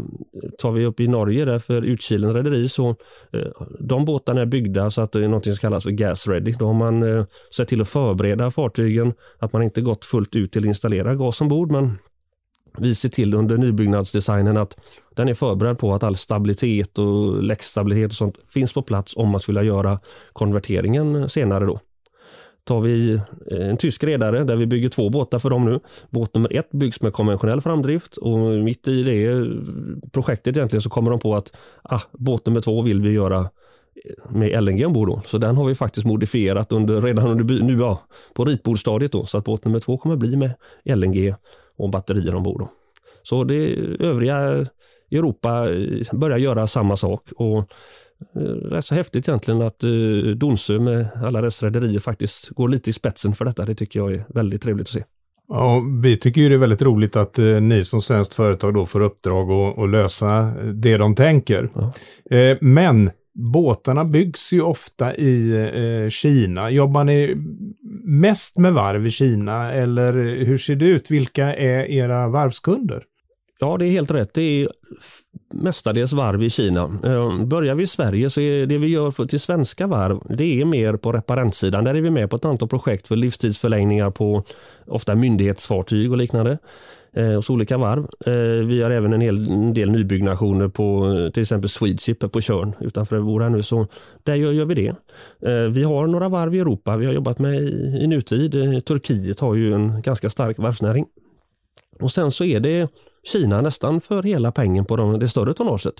tar 0.59 0.73
vi 0.73 0.87
upp 0.87 1.01
i 1.01 1.09
Norge 1.09 1.45
där 1.45 1.59
för 1.59 1.83
Utkilen 1.83 2.35
rederi 2.35 2.69
så 2.69 2.89
eh, 3.33 3.41
de 3.81 4.05
båtarna 4.05 4.41
är 4.41 4.47
byggda 4.47 4.91
så 4.91 5.01
att 5.01 5.13
det 5.13 5.25
är 5.25 5.29
något 5.29 5.45
som 5.45 5.55
kallas 5.55 5.83
för 5.83 5.91
gas 5.91 6.29
ready. 6.29 6.55
Då 6.59 6.67
har 6.67 6.75
man 6.75 7.03
eh, 7.03 7.25
sett 7.57 7.69
till 7.69 7.81
att 7.81 7.89
förbereda 7.89 8.51
fartygen 8.51 9.15
att 9.39 9.53
man 9.53 9.63
inte 9.63 9.81
gått 9.81 10.05
fullt 10.05 10.37
ut 10.37 10.53
till 10.53 10.63
att 10.63 10.67
installera 10.67 11.15
gas 11.15 11.41
ombord 11.41 11.71
men 11.71 11.99
vi 12.79 12.95
ser 12.95 13.09
till 13.09 13.35
under 13.35 13.59
nybyggnadsdesignen 13.59 14.57
att 14.57 14.77
den 15.15 15.29
är 15.29 15.35
förberedd 15.35 15.79
på 15.79 15.95
att 15.95 16.03
all 16.03 16.17
stabilitet 16.17 16.99
och 16.99 17.43
läckstabilitet 17.43 18.11
och 18.11 18.17
sånt 18.17 18.37
finns 18.49 18.73
på 18.73 18.83
plats 18.83 19.17
om 19.17 19.29
man 19.29 19.41
skulle 19.41 19.63
göra 19.63 19.99
konverteringen 20.33 21.29
senare. 21.29 21.67
då 21.67 21.81
tar 22.67 22.81
vi 22.81 23.15
eh, 23.51 23.69
en 23.69 23.77
tysk 23.77 24.05
redare 24.05 24.45
där 24.45 24.57
vi 24.57 24.67
bygger 24.67 24.89
två 24.89 25.11
båtar 25.11 25.39
för 25.39 25.51
dem 25.51 25.65
nu. 25.65 25.81
Båt 26.11 26.35
nummer 26.35 26.57
ett 26.57 26.71
byggs 26.71 27.03
med 27.03 27.13
konventionell 27.13 27.61
framdrift 27.61 28.17
och 28.17 28.39
mitt 28.39 28.89
i 28.89 29.03
det 29.03 29.25
eh, 29.25 29.45
projektet 30.13 30.57
egentligen 30.57 30.83
så 30.83 30.91
kommer 30.91 31.11
de 31.11 31.21
på 31.21 31.35
att 31.35 31.57
ah, 31.83 32.01
båt 32.13 32.47
nummer 32.47 32.61
två 32.61 32.83
vill 32.83 33.01
vi 33.01 33.11
göra 33.11 33.41
eh, 33.41 34.31
med 34.31 34.65
LNG 34.65 34.87
ombord. 34.87 35.09
Då. 35.09 35.23
Så 35.27 35.39
den 35.39 35.57
har 35.57 35.65
vi 35.65 35.75
faktiskt 35.75 36.07
modifierat 36.07 36.73
under, 36.73 37.03
redan 37.03 37.29
under, 37.29 37.65
nu 37.65 37.79
ja, 37.79 38.01
på 38.35 38.45
ritbordstadiet 38.45 39.13
då, 39.13 39.27
så 39.27 39.39
att 39.39 39.45
båt 39.45 39.65
nummer 39.65 39.79
två 39.79 39.97
kommer 39.97 40.17
bli 40.17 40.37
med 40.37 40.51
LNG 40.85 41.35
och 41.77 41.91
batterier 41.91 42.35
ombord. 42.35 42.61
Då. 42.61 42.69
Så 43.23 43.45
det 43.45 43.75
övriga 44.01 44.67
Europa 45.11 45.67
börjar 46.13 46.39
göra 46.39 46.67
samma 46.67 46.97
sak 46.97 47.23
och 47.37 47.73
rätt 48.71 48.85
så 48.85 48.95
häftigt 48.95 49.29
egentligen 49.29 49.63
att 49.63 49.85
uh, 49.85 50.37
Donsö 50.37 50.79
med 50.81 51.09
alla 51.25 51.41
dess 51.41 51.63
rederier 51.63 52.01
faktiskt 52.01 52.49
går 52.49 52.69
lite 52.69 52.91
i 52.91 52.93
spetsen 52.93 53.35
för 53.35 53.45
detta. 53.45 53.65
Det 53.65 53.75
tycker 53.75 54.01
jag 54.01 54.13
är 54.13 54.25
väldigt 54.29 54.63
trevligt 54.63 54.87
att 54.87 54.93
se. 54.93 55.05
Ja, 55.49 55.83
vi 56.03 56.17
tycker 56.17 56.41
ju 56.41 56.49
det 56.49 56.55
är 56.55 56.59
väldigt 56.59 56.83
roligt 56.83 57.17
att 57.17 57.39
eh, 57.39 57.61
ni 57.61 57.85
som 57.85 58.01
svenskt 58.01 58.35
företag 58.35 58.75
då 58.75 58.87
får 58.87 59.01
uppdrag 59.01 59.51
att 59.81 59.91
lösa 59.91 60.43
det 60.75 60.97
de 60.97 61.15
tänker. 61.15 61.71
Ja. 61.75 61.93
Eh, 62.37 62.57
men 62.61 63.11
båtarna 63.53 64.05
byggs 64.05 64.53
ju 64.53 64.63
ofta 64.63 65.15
i 65.15 65.53
eh, 66.05 66.09
Kina. 66.09 66.71
Jobbar 66.71 67.05
ni 67.05 67.37
mest 68.05 68.59
med 68.59 68.75
varv 68.75 69.07
i 69.07 69.11
Kina 69.11 69.73
eller 69.73 70.13
hur 70.45 70.57
ser 70.57 70.77
det 70.77 70.85
ut? 70.85 71.11
Vilka 71.11 71.55
är 71.55 71.85
era 71.85 72.29
varvskunder? 72.29 73.03
Ja, 73.61 73.77
det 73.77 73.87
är 73.87 73.91
helt 73.91 74.11
rätt. 74.11 74.35
Det 74.35 74.43
är 74.43 74.69
mestadels 75.55 76.13
varv 76.13 76.43
i 76.43 76.51
Kina. 76.51 76.83
Eh, 77.05 77.45
börjar 77.45 77.75
vi 77.75 77.83
i 77.83 77.87
Sverige 77.87 78.31
så 78.31 78.41
är 78.41 78.67
det 78.67 78.79
vi 78.79 78.87
gör 78.87 79.27
till 79.27 79.41
svenska 79.41 79.87
varv 79.87 80.21
det 80.29 80.61
är 80.61 80.65
mer 80.65 80.97
på 80.97 81.13
reparentsidan. 81.13 81.85
Där 81.85 81.95
är 81.95 82.01
vi 82.01 82.11
med 82.11 82.31
på 82.31 82.37
ett 82.37 82.45
antal 82.45 82.69
projekt 82.69 83.07
för 83.07 83.17
livstidsförlängningar 83.17 84.11
på 84.11 84.43
ofta 84.87 85.15
myndighetsfartyg 85.15 86.11
och 86.11 86.17
liknande 86.17 86.59
eh, 87.13 87.27
hos 87.27 87.51
olika 87.51 87.79
varv. 87.79 88.07
Eh, 88.27 88.67
vi 88.67 88.83
har 88.83 88.91
även 88.91 89.13
en 89.13 89.21
hel 89.21 89.75
del 89.75 89.91
nybyggnationer 89.91 90.69
på 90.69 91.11
till 91.35 91.43
exempel 91.43 91.69
Swedeship 91.69 92.33
på 92.33 92.41
Tjörn 92.41 92.75
utanför 92.81 93.17
där 93.17 93.41
här 93.41 93.51
nu. 93.51 93.63
Så 93.63 93.87
där 94.23 94.35
gör, 94.35 94.53
gör 94.53 94.65
vi 94.65 94.75
det. 94.75 94.95
Vi 95.71 95.83
har 95.83 96.07
några 96.07 96.29
varv 96.29 96.55
i 96.55 96.59
Europa 96.59 96.97
vi 96.97 97.07
har 97.07 97.13
jobbat 97.13 97.39
med 97.39 97.55
i, 97.55 97.99
i 98.01 98.07
nutid. 98.07 98.53
Turkiet 98.85 99.41
har 99.41 99.55
ju 99.55 99.75
en 99.75 100.03
ganska 100.03 100.31
stark 100.31 100.59
varvsnäring. 100.59 101.07
Och 102.01 102.13
sen 102.13 102.31
så 102.31 102.45
är 102.45 102.61
det 102.61 102.91
Kina 103.27 103.61
nästan 103.61 104.01
för 104.01 104.23
hela 104.23 104.53
pengen 104.53 104.85
på 104.85 104.97
de, 104.97 105.19
det 105.19 105.29
större 105.29 105.55
tonnaget. 105.55 105.95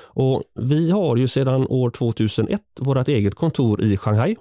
Och 0.00 0.42
vi 0.54 0.90
har 0.90 1.16
ju 1.16 1.28
sedan 1.28 1.66
år 1.68 1.90
2001 1.90 2.60
vårt 2.80 3.08
eget 3.08 3.34
kontor 3.34 3.82
i 3.82 3.96
Shanghai 3.96 4.36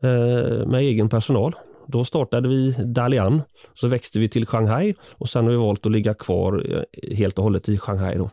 eh, 0.00 0.66
med 0.66 0.80
egen 0.80 1.08
personal. 1.08 1.52
Då 1.86 2.04
startade 2.04 2.48
vi 2.48 2.74
Dalian, 2.84 3.42
så 3.74 3.88
växte 3.88 4.18
vi 4.18 4.28
till 4.28 4.46
Shanghai 4.46 4.94
och 5.12 5.28
sen 5.28 5.44
har 5.44 5.50
vi 5.50 5.56
valt 5.56 5.86
att 5.86 5.92
ligga 5.92 6.14
kvar 6.14 6.66
eh, 6.70 7.16
helt 7.16 7.38
och 7.38 7.44
hållet 7.44 7.68
i 7.68 7.78
Shanghai. 7.78 8.16
Då. 8.16 8.30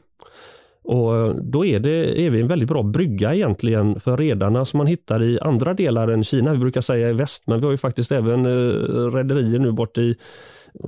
Och 0.84 1.16
eh, 1.16 1.36
då 1.36 1.66
är, 1.66 1.80
det, 1.80 2.22
är 2.22 2.30
vi 2.30 2.42
en 2.42 2.48
väldigt 2.48 2.70
bra 2.70 2.84
brygga 2.84 3.34
egentligen 3.34 4.00
för 4.00 4.18
redarna 4.18 4.66
som 4.66 4.78
man 4.78 4.88
hittar 4.88 5.24
i 5.24 5.40
andra 5.40 5.74
delar 5.74 6.08
än 6.08 6.24
Kina. 6.24 6.52
Vi 6.52 6.58
brukar 6.58 6.82
säga 6.82 7.10
i 7.10 7.14
väst, 7.14 7.44
men 7.48 7.60
vi 7.60 7.66
har 7.66 7.72
ju 7.72 7.78
faktiskt 7.78 8.12
även 8.12 8.46
eh, 8.46 9.12
rederier 9.14 9.60
nu 9.60 9.72
bort 9.72 9.98
i 9.98 10.16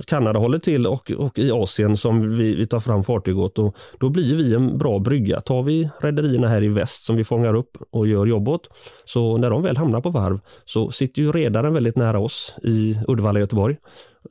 Kanada 0.06 0.38
håller 0.38 0.58
till 0.58 0.86
och, 0.86 1.10
och 1.18 1.38
i 1.38 1.50
Asien 1.50 1.96
som 1.96 2.36
vi, 2.36 2.54
vi 2.54 2.66
tar 2.66 2.80
fram 2.80 3.04
fartyg 3.04 3.38
åt. 3.38 3.58
Och 3.58 3.76
då 3.98 4.08
blir 4.08 4.36
vi 4.36 4.54
en 4.54 4.78
bra 4.78 4.98
brygga. 4.98 5.40
Tar 5.40 5.62
vi 5.62 5.90
rederierna 6.00 6.48
här 6.48 6.62
i 6.62 6.68
väst 6.68 7.04
som 7.04 7.16
vi 7.16 7.24
fångar 7.24 7.54
upp 7.54 7.76
och 7.90 8.06
gör 8.06 8.26
jobb 8.26 8.48
åt, 8.48 8.68
så 9.04 9.36
när 9.36 9.50
de 9.50 9.62
väl 9.62 9.76
hamnar 9.76 10.00
på 10.00 10.10
varv 10.10 10.40
så 10.64 10.90
sitter 10.90 11.22
ju 11.22 11.32
redaren 11.32 11.74
väldigt 11.74 11.96
nära 11.96 12.18
oss 12.18 12.54
i 12.62 13.00
Uddevalla, 13.08 13.40
Göteborg. 13.40 13.76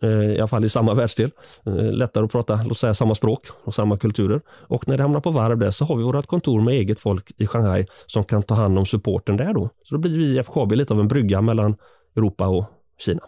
Eh, 0.02 0.10
I 0.10 0.40
alla 0.40 0.48
fall 0.48 0.66
i 0.66 0.70
samma 0.70 0.94
världsdel. 1.02 1.32
Eh, 1.66 1.74
lättare 1.74 2.26
att 2.26 2.32
prata, 2.32 2.60
låt 2.68 2.78
säga 2.78 2.94
samma 2.94 3.16
språk 3.16 3.42
och 3.64 3.76
samma 3.76 3.98
kulturer. 3.98 4.42
Och 4.50 4.88
när 4.88 4.98
det 4.98 5.04
hamnar 5.04 5.20
på 5.20 5.32
varv 5.32 5.58
där 5.58 5.72
så 5.72 5.86
har 5.86 5.96
vi 5.96 6.04
vårt 6.04 6.28
kontor 6.28 6.62
med 6.62 6.74
eget 6.74 7.00
folk 7.00 7.32
i 7.38 7.48
Shanghai 7.48 7.86
som 8.06 8.24
kan 8.24 8.44
ta 8.44 8.56
hand 8.56 8.78
om 8.80 8.86
supporten 8.86 9.38
där 9.38 9.54
då. 9.54 9.70
Så 9.84 9.96
då 9.96 10.02
blir 10.02 10.18
vi 10.18 10.36
i 10.36 10.40
FKB 10.40 10.76
lite 10.76 10.94
av 10.94 11.00
en 11.00 11.08
brygga 11.08 11.42
mellan 11.42 11.76
Europa 12.16 12.48
och 12.48 12.66
Kina. 12.98 13.22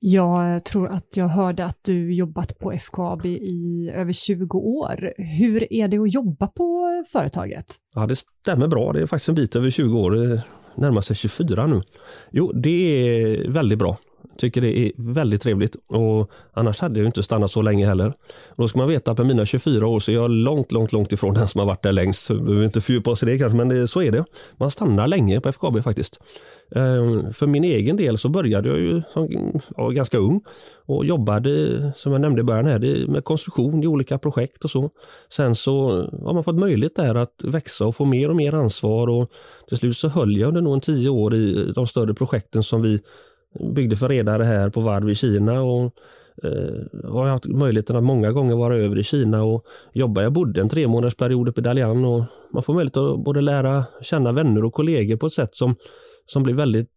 Jag 0.00 0.64
tror 0.64 0.88
att 0.88 1.16
jag 1.16 1.28
hörde 1.28 1.64
att 1.64 1.78
du 1.84 2.14
jobbat 2.14 2.58
på 2.58 2.72
FKAB 2.72 3.26
i 3.26 3.90
över 3.94 4.12
20 4.12 4.58
år. 4.58 5.12
Hur 5.16 5.72
är 5.72 5.88
det 5.88 5.98
att 5.98 6.14
jobba 6.14 6.46
på 6.46 6.88
företaget? 7.12 7.66
Ja, 7.94 8.06
det 8.06 8.16
stämmer 8.16 8.68
bra. 8.68 8.92
Det 8.92 9.02
är 9.02 9.06
faktiskt 9.06 9.28
en 9.28 9.34
bit 9.34 9.56
över 9.56 9.70
20 9.70 9.98
år, 9.98 10.32
eh, 10.32 10.40
närmar 10.74 11.00
sig 11.00 11.16
24 11.16 11.66
nu. 11.66 11.80
Jo, 12.30 12.52
det 12.52 12.70
är 12.70 13.50
väldigt 13.50 13.78
bra. 13.78 13.98
Tycker 14.38 14.60
det 14.60 14.78
är 14.78 14.92
väldigt 14.96 15.40
trevligt 15.40 15.76
och 15.86 16.30
annars 16.52 16.80
hade 16.80 17.00
jag 17.00 17.06
inte 17.06 17.22
stannat 17.22 17.50
så 17.50 17.62
länge 17.62 17.86
heller. 17.86 18.06
Och 18.48 18.56
då 18.56 18.68
ska 18.68 18.78
man 18.78 18.88
veta 18.88 19.10
att 19.10 19.18
med 19.18 19.26
mina 19.26 19.46
24 19.46 19.86
år 19.86 20.00
så 20.00 20.10
är 20.10 20.14
jag 20.14 20.30
långt, 20.30 20.72
långt, 20.72 20.92
långt 20.92 21.12
ifrån 21.12 21.34
den 21.34 21.48
som 21.48 21.58
har 21.58 21.66
varit 21.66 21.82
där 21.82 21.92
längst. 21.92 22.30
Vi 22.30 22.40
behöver 22.40 22.64
inte 22.64 22.80
fördjupa 22.80 23.10
oss 23.10 23.22
i 23.22 23.26
det 23.26 23.38
kanske, 23.38 23.56
men 23.56 23.68
det, 23.68 23.88
så 23.88 24.02
är 24.02 24.12
det. 24.12 24.24
Man 24.56 24.70
stannar 24.70 25.06
länge 25.06 25.40
på 25.40 25.48
FKB 25.48 25.82
faktiskt. 25.82 26.20
Ehm, 26.74 27.32
för 27.32 27.46
min 27.46 27.64
egen 27.64 27.96
del 27.96 28.18
så 28.18 28.28
började 28.28 28.68
jag 28.68 28.78
ju 28.78 29.02
som 29.12 29.28
ja, 29.76 29.88
ganska 29.88 30.18
ung 30.18 30.40
och 30.86 31.04
jobbade, 31.04 31.92
som 31.96 32.12
jag 32.12 32.20
nämnde 32.20 32.40
i 32.40 32.44
början, 32.44 32.66
här, 32.66 33.06
med 33.06 33.24
konstruktion 33.24 33.82
i 33.82 33.86
olika 33.86 34.18
projekt 34.18 34.64
och 34.64 34.70
så. 34.70 34.90
Sen 35.28 35.54
så 35.54 35.90
har 36.24 36.34
man 36.34 36.44
fått 36.44 36.58
möjlighet 36.58 36.96
där 36.96 37.14
att 37.14 37.44
växa 37.44 37.86
och 37.86 37.96
få 37.96 38.04
mer 38.04 38.28
och 38.28 38.36
mer 38.36 38.54
ansvar 38.54 39.08
och 39.08 39.30
till 39.68 39.78
slut 39.78 39.96
så 39.96 40.08
höll 40.08 40.36
jag 40.36 40.48
under 40.48 40.60
nog 40.60 40.74
en 40.74 40.80
tio 40.80 41.08
år 41.08 41.34
i 41.34 41.72
de 41.74 41.86
större 41.86 42.14
projekten 42.14 42.62
som 42.62 42.82
vi 42.82 43.00
byggde 43.60 43.96
för 43.96 44.08
redare 44.08 44.44
här 44.44 44.70
på 44.70 44.80
varv 44.80 45.10
i 45.10 45.14
Kina 45.14 45.62
och 45.62 45.92
eh, 46.42 47.10
har 47.10 47.26
haft 47.26 47.46
möjligheten 47.46 47.96
att 47.96 48.04
många 48.04 48.32
gånger 48.32 48.56
vara 48.56 48.76
över 48.76 48.98
i 48.98 49.02
Kina 49.04 49.42
och 49.42 49.62
jobba. 49.92 50.22
Jag 50.22 50.32
bodde 50.32 50.60
en 50.60 50.68
tre 50.68 50.88
månaders 50.88 51.14
period 51.14 51.48
uppe 51.48 51.60
i 51.60 51.64
Dalian 51.64 52.04
och 52.04 52.24
man 52.52 52.62
får 52.62 52.74
möjlighet 52.74 52.96
att 52.96 53.24
både 53.24 53.40
lära 53.40 53.84
känna 54.02 54.32
vänner 54.32 54.64
och 54.64 54.72
kollegor 54.72 55.16
på 55.16 55.26
ett 55.26 55.32
sätt 55.32 55.54
som, 55.54 55.74
som 56.26 56.42
blir 56.42 56.54
väldigt 56.54 56.90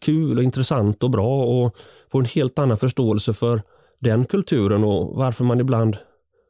kul 0.00 0.38
och 0.38 0.44
intressant 0.44 1.02
och 1.02 1.10
bra 1.10 1.44
och 1.44 1.76
får 2.12 2.20
en 2.20 2.24
helt 2.24 2.58
annan 2.58 2.78
förståelse 2.78 3.32
för 3.32 3.62
den 4.00 4.24
kulturen 4.24 4.84
och 4.84 5.16
varför 5.16 5.44
man 5.44 5.60
ibland 5.60 5.96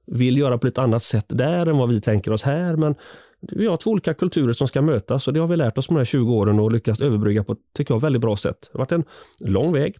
vill 0.06 0.36
göra 0.36 0.58
på 0.58 0.66
ett 0.66 0.78
annat 0.78 1.02
sätt 1.02 1.26
där 1.28 1.66
än 1.66 1.78
vad 1.78 1.88
vi 1.88 2.00
tänker 2.00 2.32
oss 2.32 2.42
här. 2.42 2.76
Men 2.76 2.94
vi 3.42 3.66
har 3.66 3.76
två 3.76 3.90
olika 3.90 4.14
kulturer 4.14 4.52
som 4.52 4.68
ska 4.68 4.82
mötas 4.82 5.28
och 5.28 5.34
det 5.34 5.40
har 5.40 5.48
vi 5.48 5.56
lärt 5.56 5.78
oss 5.78 5.90
med 5.90 5.96
de 5.96 6.00
här 6.00 6.04
20 6.04 6.32
åren 6.32 6.58
och 6.58 6.72
lyckats 6.72 7.00
överbrygga 7.00 7.44
på 7.44 7.56
tycker 7.76 7.94
jag, 7.94 8.00
väldigt 8.00 8.22
bra 8.22 8.36
sätt. 8.36 8.56
Det 8.72 8.78
har 8.78 8.78
varit 8.78 8.92
en 8.92 9.04
lång 9.40 9.72
väg, 9.72 9.96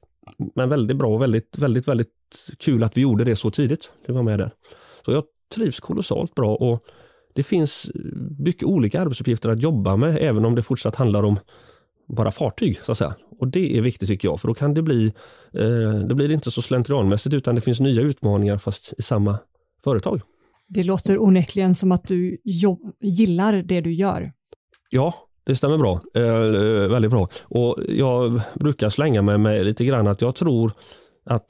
men 0.54 0.68
väldigt 0.68 0.96
bra 0.96 1.14
och 1.14 1.22
väldigt, 1.22 1.58
väldigt, 1.58 1.88
väldigt 1.88 2.08
kul 2.58 2.84
att 2.84 2.96
vi 2.96 3.00
gjorde 3.00 3.24
det 3.24 3.36
så 3.36 3.50
tidigt. 3.50 3.92
Det 4.06 4.12
var 4.12 4.22
med 4.22 4.38
där. 4.38 4.50
Så 5.04 5.12
jag 5.12 5.24
trivs 5.54 5.80
kolossalt 5.80 6.34
bra 6.34 6.56
och 6.56 6.82
det 7.34 7.42
finns 7.42 7.90
mycket 8.38 8.64
olika 8.64 9.00
arbetsuppgifter 9.00 9.48
att 9.48 9.62
jobba 9.62 9.96
med, 9.96 10.18
även 10.20 10.44
om 10.44 10.54
det 10.54 10.62
fortsatt 10.62 10.96
handlar 10.96 11.22
om 11.22 11.38
bara 12.08 12.30
fartyg. 12.30 12.78
så 12.82 12.92
att 12.92 12.98
säga. 12.98 13.14
Och 13.38 13.48
Det 13.48 13.78
är 13.78 13.80
viktigt 13.80 14.08
tycker 14.08 14.28
jag, 14.28 14.40
för 14.40 14.48
då 14.48 14.54
kan 14.54 14.74
det 14.74 14.82
bli, 14.82 15.12
eh, 15.52 15.94
det 15.94 16.14
blir 16.14 16.32
inte 16.32 16.50
så 16.50 16.62
slentrianmässigt 16.62 17.34
utan 17.34 17.54
det 17.54 17.60
finns 17.60 17.80
nya 17.80 18.02
utmaningar 18.02 18.58
fast 18.58 18.94
i 18.98 19.02
samma 19.02 19.38
företag. 19.84 20.20
Det 20.74 20.82
låter 20.82 21.22
onekligen 21.22 21.74
som 21.74 21.92
att 21.92 22.04
du 22.04 22.38
gillar 23.00 23.52
det 23.52 23.80
du 23.80 23.92
gör. 23.92 24.32
Ja, 24.90 25.14
det 25.44 25.56
stämmer 25.56 25.78
bra. 25.78 26.00
Eh, 26.14 26.22
eh 26.22 26.88
väldigt 26.88 27.10
bra. 27.10 27.28
Och 27.44 27.76
Jag 27.88 28.40
brukar 28.54 28.88
slänga 28.88 29.22
mig 29.22 29.38
med 29.38 29.64
lite 29.64 29.84
grann 29.84 30.06
att 30.06 30.20
jag 30.20 30.34
tror 30.34 30.72
att 31.24 31.44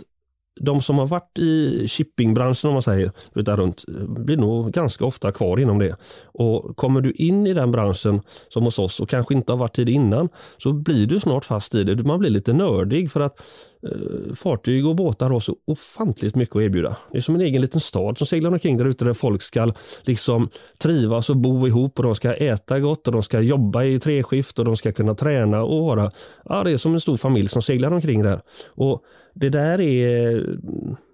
de 0.61 0.83
som 0.83 0.99
har 0.99 1.07
varit 1.07 1.39
i 1.39 1.85
shippingbranschen 1.89 2.69
om 2.69 2.73
man 2.73 2.83
säger, 2.83 3.13
där 3.35 3.57
runt, 3.57 3.85
blir 4.09 4.37
nog 4.37 4.73
ganska 4.73 5.05
ofta 5.05 5.33
kvar 5.33 5.61
inom 5.61 5.79
det. 5.79 5.97
Och 6.25 6.77
Kommer 6.77 7.01
du 7.01 7.13
in 7.13 7.47
i 7.47 7.55
den 7.55 7.73
branschen 7.73 8.21
som 8.49 8.65
hos 8.65 8.79
oss 8.79 9.01
och 9.01 9.09
kanske 9.09 9.35
inte 9.35 9.53
har 9.53 9.59
varit 9.59 9.79
i 9.79 9.85
det 9.85 9.93
innan 9.93 10.29
så 10.59 10.73
blir 10.73 11.07
du 11.07 11.21
snart 11.21 11.45
fast 11.45 11.75
i 11.75 11.85
det. 11.85 12.05
Man 12.05 12.19
blir 12.19 12.31
lite 12.31 12.53
nördig 12.53 13.11
för 13.11 13.21
att 13.21 13.43
Eh, 13.87 14.35
fartyg 14.35 14.87
och 14.87 14.97
båtar 14.97 15.31
har 15.31 15.41
så 15.41 15.57
ofantligt 15.65 16.35
mycket 16.35 16.57
att 16.57 16.63
erbjuda. 16.63 16.97
Det 17.11 17.19
är 17.19 17.23
som 17.23 17.35
en 17.35 17.41
egen 17.41 17.63
liten 17.63 17.81
stad 17.81 18.19
som 18.19 18.27
seglar 18.27 18.53
omkring 18.53 18.77
där 18.77 18.85
ute 18.85 19.05
där 19.05 19.15
folk 19.15 19.43
ska 19.43 19.73
liksom 20.03 20.49
trivas 20.79 21.31
och 21.31 21.37
bo 21.37 21.67
ihop 21.67 21.99
och 21.99 22.05
de 22.05 22.15
ska 22.15 22.35
äta 22.35 22.81
gott 22.81 23.07
och 23.07 23.13
de 23.13 23.23
ska 23.23 23.41
jobba 23.41 23.85
i 23.85 23.99
treskift 23.99 24.59
och 24.59 24.65
de 24.65 24.77
ska 24.77 24.93
kunna 24.93 25.15
träna 25.15 25.63
och 25.63 25.85
vara, 25.85 26.11
ja 26.45 26.63
det 26.65 26.71
är 26.71 26.77
som 26.77 26.95
en 26.95 27.01
stor 27.01 27.17
familj 27.17 27.49
som 27.49 27.63
seglar 27.63 27.91
omkring 27.91 28.23
där. 28.23 28.41
Och 28.67 29.03
det 29.35 29.49
där 29.49 29.81
är 29.81 30.47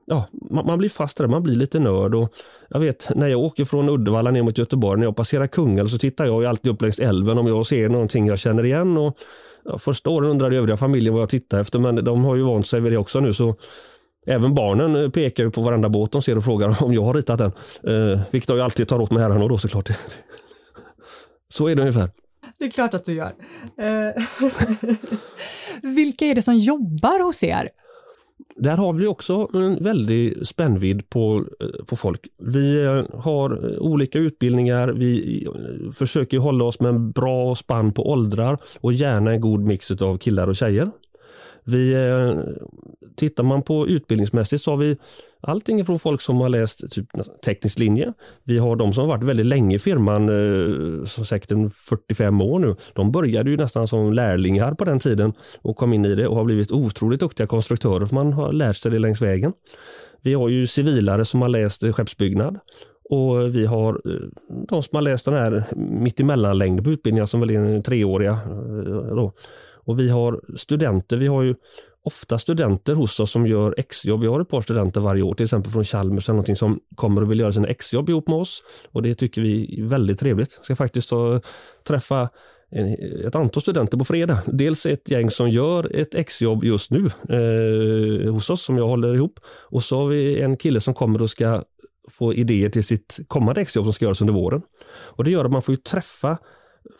ja, 0.08 0.26
man, 0.50 0.78
blir 0.78 0.88
fast 0.88 1.16
där, 1.16 1.26
man 1.26 1.42
blir 1.42 1.56
lite 1.56 1.78
nörd. 1.78 2.14
Och 2.14 2.30
jag 2.68 2.80
vet 2.80 3.10
när 3.14 3.28
jag 3.28 3.40
åker 3.40 3.64
från 3.64 3.88
Uddevalla 3.88 4.30
ner 4.30 4.42
mot 4.42 4.58
Göteborg, 4.58 4.98
när 4.98 5.06
jag 5.06 5.16
passerar 5.16 5.46
Kungälv 5.46 5.88
så 5.88 5.98
tittar 5.98 6.24
jag 6.24 6.44
alltid 6.44 6.72
upp 6.72 6.82
längs 6.82 6.98
älven 6.98 7.38
om 7.38 7.46
jag 7.46 7.66
ser 7.66 7.88
någonting 7.88 8.26
jag 8.26 8.38
känner 8.38 8.64
igen. 8.64 8.96
Och, 8.96 9.16
ja, 9.64 9.78
första 9.78 10.10
åren 10.10 10.30
undrade 10.30 10.56
övriga 10.56 10.76
familjen 10.76 11.14
vad 11.14 11.22
jag 11.22 11.28
tittar 11.28 11.60
efter, 11.60 11.78
men 11.78 12.04
de 12.04 12.24
har 12.24 12.36
ju 12.36 12.42
vant 12.42 12.66
sig 12.66 12.80
vid 12.80 12.92
det 12.92 12.98
också 12.98 13.20
nu. 13.20 13.34
så 13.34 13.54
Även 14.26 14.54
barnen 14.54 15.12
pekar 15.12 15.44
ju 15.44 15.50
på 15.50 15.62
varenda 15.62 15.88
båt 15.88 16.12
de 16.12 16.22
ser 16.22 16.36
och 16.36 16.44
frågar 16.44 16.82
om 16.82 16.92
jag 16.94 17.02
har 17.02 17.14
ritat 17.14 17.38
den. 17.38 17.52
Eh, 17.86 18.20
vilket 18.30 18.50
jag 18.50 18.60
alltid 18.60 18.88
tar 18.88 19.00
åt 19.00 19.10
mig 19.10 19.22
äran 19.22 19.48
då 19.48 19.58
såklart. 19.58 19.88
så 21.48 21.68
är 21.68 21.76
det 21.76 21.82
ungefär. 21.82 22.10
Det 22.58 22.64
är 22.64 22.70
klart 22.70 22.94
att 22.94 23.04
du 23.04 23.12
gör. 23.14 23.32
Eh, 23.76 24.24
vilka 25.94 26.24
är 26.24 26.34
det 26.34 26.42
som 26.42 26.54
jobbar 26.58 27.24
hos 27.24 27.42
er? 27.42 27.68
Där 28.60 28.76
har 28.76 28.92
vi 28.92 29.06
också 29.06 29.48
en 29.54 29.84
väldig 29.84 30.46
spännvidd 30.46 31.10
på, 31.10 31.44
eh, 31.60 31.84
på 31.86 31.96
folk. 31.96 32.20
Vi 32.38 32.84
eh, 32.84 33.20
har 33.20 33.50
eh, 33.50 33.78
olika 33.78 34.18
utbildningar, 34.18 34.88
vi 34.88 35.46
försöker 35.94 36.38
hålla 36.38 36.64
oss 36.64 36.80
med 36.80 36.88
en 36.88 37.10
bra 37.10 37.54
spann 37.54 37.92
på 37.92 38.10
åldrar 38.10 38.58
och 38.80 38.92
gärna 38.92 39.32
en 39.32 39.40
god 39.40 39.60
mix 39.60 39.90
av 39.90 40.18
killar 40.18 40.48
och 40.48 40.56
tjejer. 40.56 40.90
Vi, 41.70 41.94
eh, 41.94 42.40
tittar 43.16 43.44
man 43.44 43.62
på 43.62 43.88
utbildningsmässigt 43.88 44.62
så 44.62 44.70
har 44.70 44.76
vi 44.76 44.96
allting 45.40 45.84
från 45.84 45.98
folk 45.98 46.20
som 46.20 46.36
har 46.36 46.48
läst 46.48 46.90
typ 46.90 47.06
teknisk 47.44 47.78
linje. 47.78 48.12
Vi 48.44 48.58
har 48.58 48.76
de 48.76 48.92
som 48.92 49.00
har 49.00 49.08
varit 49.08 49.24
väldigt 49.24 49.46
länge 49.46 49.76
i 49.76 49.78
firman, 49.78 50.28
eh, 50.28 51.04
som 51.04 51.24
säkert 51.24 51.72
45 51.72 52.40
år 52.40 52.58
nu. 52.58 52.74
De 52.92 53.12
började 53.12 53.50
ju 53.50 53.56
nästan 53.56 53.88
som 53.88 54.12
lärlingar 54.12 54.74
på 54.74 54.84
den 54.84 54.98
tiden 54.98 55.32
och 55.62 55.76
kom 55.76 55.92
in 55.92 56.04
i 56.04 56.14
det 56.14 56.28
och 56.28 56.36
har 56.36 56.44
blivit 56.44 56.72
otroligt 56.72 57.20
duktiga 57.20 57.46
konstruktörer 57.46 58.06
för 58.06 58.14
man 58.14 58.32
har 58.32 58.52
lärt 58.52 58.76
sig 58.76 58.90
det 58.90 58.98
längs 58.98 59.22
vägen. 59.22 59.52
Vi 60.22 60.34
har 60.34 60.48
ju 60.48 60.66
civilare 60.66 61.24
som 61.24 61.42
har 61.42 61.48
läst 61.48 61.82
eh, 61.82 61.92
skeppsbyggnad 61.92 62.58
och 63.10 63.54
vi 63.54 63.66
har 63.66 64.00
de 64.68 64.82
som 64.82 64.96
har 64.96 65.02
läst 65.02 65.24
den 65.24 65.34
här 65.34 65.64
mittemellanlängden 65.76 66.84
på 66.84 66.90
utbildningar 66.90 67.26
som 67.26 67.40
väl 67.40 67.50
är 67.50 67.82
treåriga. 67.82 68.38
Då. 69.10 69.32
Och 69.88 69.98
vi 69.98 70.08
har 70.08 70.40
studenter, 70.56 71.16
vi 71.16 71.26
har 71.26 71.42
ju 71.42 71.54
ofta 72.02 72.38
studenter 72.38 72.94
hos 72.94 73.20
oss 73.20 73.30
som 73.30 73.46
gör 73.46 73.74
exjobb. 73.76 74.20
Vi 74.20 74.26
har 74.26 74.40
ett 74.40 74.48
par 74.48 74.60
studenter 74.60 75.00
varje 75.00 75.22
år, 75.22 75.34
till 75.34 75.44
exempel 75.44 75.72
från 75.72 75.84
Chalmers 75.84 76.28
eller 76.28 76.34
någonting 76.34 76.56
som 76.56 76.80
kommer 76.94 77.22
och 77.22 77.30
vill 77.30 77.40
göra 77.40 77.52
sina 77.52 77.68
exjobb 77.68 78.08
ihop 78.08 78.28
med 78.28 78.38
oss 78.38 78.62
och 78.92 79.02
det 79.02 79.14
tycker 79.14 79.42
vi 79.42 79.80
är 79.80 79.84
väldigt 79.84 80.18
trevligt. 80.18 80.54
Jag 80.56 80.64
ska 80.64 80.76
faktiskt 80.76 81.10
träffa 81.88 82.28
ett 83.26 83.34
antal 83.34 83.62
studenter 83.62 83.98
på 83.98 84.04
fredag. 84.04 84.38
Dels 84.46 84.86
ett 84.86 85.10
gäng 85.10 85.30
som 85.30 85.50
gör 85.50 85.96
ett 85.96 86.14
exjobb 86.14 86.64
just 86.64 86.90
nu 86.90 87.06
eh, 87.28 88.32
hos 88.32 88.50
oss 88.50 88.62
som 88.62 88.78
jag 88.78 88.88
håller 88.88 89.14
ihop 89.14 89.40
och 89.46 89.84
så 89.84 89.98
har 89.98 90.08
vi 90.08 90.40
en 90.40 90.56
kille 90.56 90.80
som 90.80 90.94
kommer 90.94 91.22
och 91.22 91.30
ska 91.30 91.62
få 92.10 92.34
idéer 92.34 92.68
till 92.68 92.84
sitt 92.84 93.18
kommande 93.28 93.60
exjobb 93.60 93.84
som 93.84 93.92
ska 93.92 94.04
göras 94.04 94.20
under 94.20 94.34
våren. 94.34 94.62
Och 94.90 95.24
Det 95.24 95.30
gör 95.30 95.44
att 95.44 95.52
man 95.52 95.62
får 95.62 95.76
träffa 95.76 96.38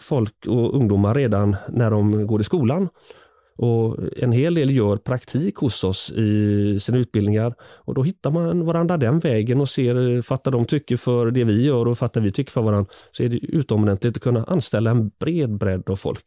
folk 0.00 0.46
och 0.46 0.74
ungdomar 0.74 1.14
redan 1.14 1.56
när 1.68 1.90
de 1.90 2.26
går 2.26 2.40
i 2.40 2.44
skolan 2.44 2.88
och 3.58 3.96
En 4.16 4.32
hel 4.32 4.54
del 4.54 4.70
gör 4.70 4.96
praktik 4.96 5.56
hos 5.56 5.84
oss 5.84 6.10
i 6.10 6.78
sina 6.80 6.98
utbildningar 6.98 7.54
och 7.62 7.94
då 7.94 8.02
hittar 8.02 8.30
man 8.30 8.64
varandra 8.64 8.96
den 8.96 9.18
vägen 9.18 9.60
och 9.60 9.68
ser, 9.68 10.22
fattar 10.22 10.50
de 10.50 10.64
tycker 10.64 10.96
för 10.96 11.30
det 11.30 11.44
vi 11.44 11.66
gör 11.66 11.88
och 11.88 11.98
fattar 11.98 12.20
vi 12.20 12.30
tycker 12.30 12.52
för 12.52 12.62
varandra 12.62 12.92
så 13.12 13.22
är 13.22 13.28
det 13.28 13.36
utomordentligt 13.36 14.16
att 14.16 14.22
kunna 14.22 14.44
anställa 14.44 14.90
en 14.90 15.10
bred 15.20 15.58
bredd 15.58 15.90
av 15.90 15.96
folk. 15.96 16.24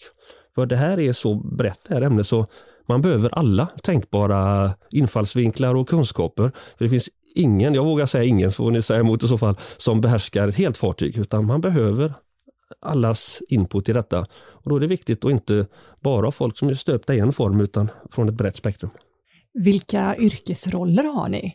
För 0.56 0.66
det 0.66 0.76
här 0.76 1.00
är 1.00 1.14
så 1.14 1.36
brett 1.36 1.80
det 1.88 1.94
här 1.94 2.02
ämnet 2.02 2.28
så 2.28 2.46
man 2.88 3.02
behöver 3.02 3.30
alla 3.30 3.68
tänkbara 3.84 4.72
infallsvinklar 4.92 5.76
och 5.76 5.90
kunskaper. 5.90 6.52
För 6.78 6.86
det 6.86 6.90
finns 6.90 7.10
ingen, 7.36 7.74
jag 7.74 7.84
vågar 7.86 8.06
säga 8.06 8.24
ingen, 8.24 8.52
så 8.52 8.64
får 8.64 8.72
ni 8.72 8.82
säga 8.82 9.00
emot 9.00 9.24
i 9.24 9.28
så 9.28 9.38
fall, 9.38 9.56
som 9.78 10.02
behärskar 10.02 10.48
ett 10.48 10.56
helt 10.56 10.78
fartyg 10.78 11.18
utan 11.18 11.46
man 11.46 11.62
behöver 11.62 12.14
allas 12.80 13.42
input 13.48 13.90
i 13.90 13.94
detta. 13.94 14.20
Och 14.40 14.70
Då 14.70 14.76
är 14.76 14.80
det 14.80 14.88
viktigt 14.88 15.26
att 15.26 15.32
inte 15.32 15.66
bara 16.00 16.28
ha 16.28 16.32
folk 16.32 16.58
som 16.58 16.70
är 16.70 16.74
stöpta 16.74 17.14
i 17.16 17.20
en 17.20 17.34
form 17.34 17.62
utan 17.62 17.90
från 18.12 18.30
ett 18.30 18.36
brett 18.36 18.56
spektrum. 18.56 18.92
Vilka 19.54 20.16
yrkesroller 20.18 21.04
har 21.04 21.30
ni? 21.30 21.54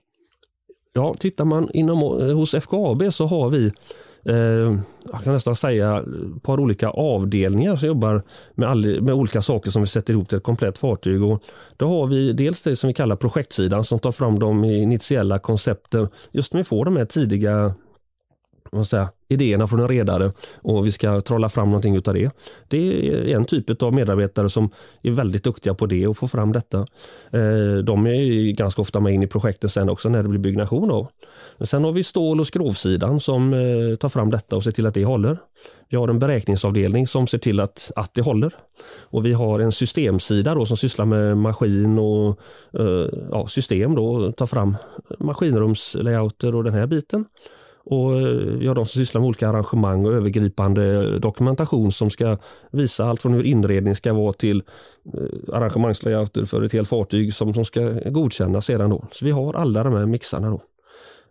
Ja, 0.93 1.15
tittar 1.19 1.45
man 1.45 1.71
inom, 1.73 1.99
hos 2.35 2.55
FKAB 2.55 3.13
så 3.13 3.27
har 3.27 3.51
vi 3.51 3.73
eh, 4.25 4.81
jag 5.13 5.23
kan 5.25 5.33
nästan 5.33 5.57
säga 5.57 6.05
ett 6.37 6.43
par 6.43 6.61
olika 6.61 6.89
avdelningar 6.89 7.77
som 7.77 7.89
jobbar 7.89 8.23
med, 8.55 8.69
all, 8.69 9.03
med 9.03 9.15
olika 9.15 9.43
saker 9.43 9.71
som 9.71 9.83
vi 9.83 9.89
sätter 9.89 10.13
ihop 10.13 10.29
till 10.29 10.39
ett 10.39 10.45
komplett 10.45 10.79
fartyg. 10.79 11.23
Och 11.23 11.43
då 11.77 11.89
har 11.89 12.07
vi 12.07 12.33
dels 12.33 12.63
det 12.63 12.77
som 12.77 12.89
vi 12.89 12.95
kallar 12.95 13.17
projektsidan 13.17 13.85
som 13.85 13.99
tar 13.99 14.13
fram 14.13 14.39
de 14.39 14.65
initiella 14.65 15.39
koncepten 15.39 16.09
just 16.33 16.53
när 16.53 16.61
vi 16.61 16.65
får 16.65 16.85
de 16.85 16.97
här 16.97 17.05
tidiga 17.05 17.75
säga, 18.87 19.09
idéerna 19.29 19.67
från 19.67 19.81
en 19.81 19.89
redare 19.89 20.31
och 20.63 20.87
vi 20.87 20.93
ska 20.93 21.21
trolla 21.21 21.49
fram 21.49 21.69
någonting 21.69 21.97
utav 21.97 22.15
det. 22.15 22.31
Det 22.69 23.11
är 23.33 23.37
en 23.37 23.45
typ 23.45 23.83
av 23.83 23.95
medarbetare 23.95 24.51
som 24.51 24.71
är 25.03 25.11
väldigt 25.11 25.45
duktiga 25.45 25.75
på 25.75 25.87
det 25.87 26.07
och 26.07 26.17
få 26.17 26.29
fram 26.29 26.53
detta. 26.53 26.79
Eh, 27.31 27.77
de 27.85 28.07
är 28.07 28.53
ganska 28.53 28.83
ofta 28.83 29.01
med 29.01 29.15
in 29.15 29.23
i 29.23 29.27
projekten 29.27 29.71
sen 29.71 29.91
också 29.91 30.09
när 30.09 30.23
det 30.23 30.29
blir 30.29 30.41
byggnation 30.41 30.91
av. 30.91 31.09
Sen 31.61 31.85
har 31.85 31.93
vi 31.93 32.03
stål 32.03 32.41
och 32.41 32.47
skrovsidan 32.47 33.21
som 33.21 33.55
eh, 33.55 33.97
tar 33.97 34.09
fram 34.09 34.31
detta 34.31 34.57
och 34.57 34.65
ser 34.65 34.71
till 34.71 34.87
att 34.87 34.95
det 34.95 35.05
håller. 35.05 35.39
Vi 35.89 35.97
har 35.97 36.09
en 36.09 36.19
beräkningsavdelning 36.19 37.07
som 37.07 37.27
ser 37.27 37.39
till 37.39 37.61
att, 37.61 37.91
att 37.97 38.15
det 38.15 38.23
håller. 38.23 38.55
Och 39.01 39.27
vi 39.27 39.33
har 39.33 39.61
en 39.61 39.73
systemsida 39.73 40.55
då 40.55 40.67
som 40.67 40.77
sysslar 40.77 41.05
med 41.05 41.37
maskin 41.37 41.99
och 41.99 42.41
eh, 42.79 43.09
ja, 43.31 43.49
system 43.49 43.95
då, 43.95 44.33
tar 44.33 44.47
fram 44.47 44.77
maskinrumslayouter 45.19 46.55
och 46.55 46.65
den 46.65 46.75
här 46.75 46.87
biten. 46.87 47.25
Och 47.87 48.13
eh, 48.13 48.23
ja, 48.23 48.57
vi 48.59 48.67
har 48.67 48.75
de 48.75 48.87
som 48.87 49.01
sysslar 49.01 49.21
med 49.21 49.29
olika 49.29 49.49
arrangemang 49.49 50.07
och 50.07 50.13
övergripande 50.13 51.19
dokumentation 51.19 51.93
som 51.93 52.11
ska 52.11 52.39
visa 52.71 53.05
allt 53.05 53.23
från 53.23 53.35
hur 53.35 53.43
inredning 53.47 53.95
ska 53.95 54.13
vara 54.13 54.33
till 54.33 54.63
arrangemangslayout 55.53 55.55
arrangemangslayouter 55.55 56.45
för 56.45 56.63
ett 56.63 56.73
helt 56.73 56.89
fartyg 56.89 57.35
som, 57.35 57.55
som 57.55 57.65
ska 57.65 57.91
godkännas 58.11 58.67
sedan. 58.67 58.91
Då. 58.91 59.05
Så 59.11 59.25
vi 59.25 59.31
har 59.31 59.55
alla 59.55 59.85
de 59.85 59.93
här 59.93 60.07
mixarna. 60.07 60.51
Då. 60.51 60.61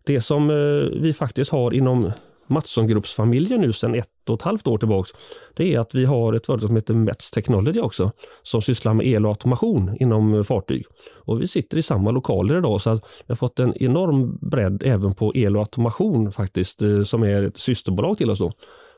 Det 0.05 0.21
som 0.21 0.49
eh, 0.49 0.99
vi 1.01 1.13
faktiskt 1.13 1.51
har 1.51 1.73
inom 1.73 2.11
Mattssongruppsfamiljen 2.47 3.61
nu 3.61 3.73
sedan 3.73 3.95
ett 3.95 4.29
och 4.29 4.35
ett 4.35 4.41
halvt 4.41 4.67
år 4.67 4.77
tillbaks. 4.77 5.09
det 5.55 5.73
är 5.73 5.79
att 5.79 5.95
vi 5.95 6.05
har 6.05 6.33
ett 6.33 6.45
företag 6.45 6.67
som 6.67 6.75
heter 6.75 6.93
Mets 6.93 7.31
Technology 7.31 7.79
också, 7.79 8.11
som 8.41 8.61
sysslar 8.61 8.93
med 8.93 9.07
el 9.07 9.25
och 9.25 9.29
automation 9.29 9.97
inom 9.99 10.33
eh, 10.33 10.43
fartyg. 10.43 10.85
Och 11.25 11.41
vi 11.41 11.47
sitter 11.47 11.77
i 11.77 11.81
samma 11.81 12.11
lokaler 12.11 12.57
idag 12.57 12.81
så 12.81 12.89
att 12.89 13.23
vi 13.27 13.31
har 13.31 13.35
fått 13.35 13.59
en 13.59 13.83
enorm 13.83 14.37
bredd 14.41 14.83
även 14.85 15.13
på 15.13 15.35
el 15.35 15.55
och 15.55 15.61
automation 15.61 16.31
faktiskt, 16.31 16.81
eh, 16.81 17.03
som 17.03 17.23
är 17.23 17.43
ett 17.43 17.57
systerbolag 17.57 18.17
till 18.17 18.29
oss. 18.29 18.39
Då. 18.39 18.51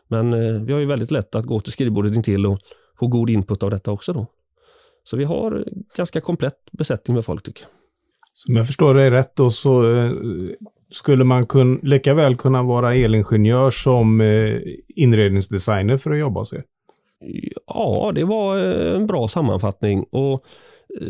Men 0.08 0.34
eh, 0.34 0.62
vi 0.62 0.74
har 0.74 0.80
ju 0.80 0.86
väldigt 0.86 1.12
lätt 1.12 1.36
att 1.36 1.46
gå 1.46 1.60
till 1.60 1.72
skrivbordet 1.72 2.15
intill 2.15 2.46
och 2.46 2.60
få 3.00 3.08
god 3.08 3.30
input 3.30 3.63
av 3.63 3.70
detta 3.70 3.91
också. 3.91 4.13
Då. 4.13 4.28
Så 5.04 5.17
vi 5.17 5.24
har 5.24 5.65
ganska 5.96 6.22
komplett 6.22 6.72
besättning 6.72 7.15
med 7.15 7.26
folk 7.26 7.43
tycker 7.43 7.62
jag. 7.62 7.70
Som 8.34 8.56
jag 8.56 8.67
förstår 8.67 8.93
dig 8.93 9.10
rätt 9.10 9.36
då 9.36 9.50
så 9.50 9.93
eh, 9.93 10.12
skulle 10.89 11.23
man 11.23 11.45
kun, 11.45 11.80
lika 11.84 12.13
väl 12.13 12.36
kunna 12.36 12.63
vara 12.63 12.95
elingenjör 12.95 13.69
som 13.69 14.21
eh, 14.21 14.60
inredningsdesigner 14.88 15.97
för 15.97 16.12
att 16.12 16.19
jobba 16.19 16.39
hos 16.39 16.54
er? 16.54 16.63
Ja, 17.67 18.12
det 18.15 18.23
var 18.23 18.58
eh, 18.58 18.95
en 18.95 19.08
bra 19.08 19.28
sammanfattning. 19.28 20.04
Och 20.04 20.41
Eh, 21.01 21.07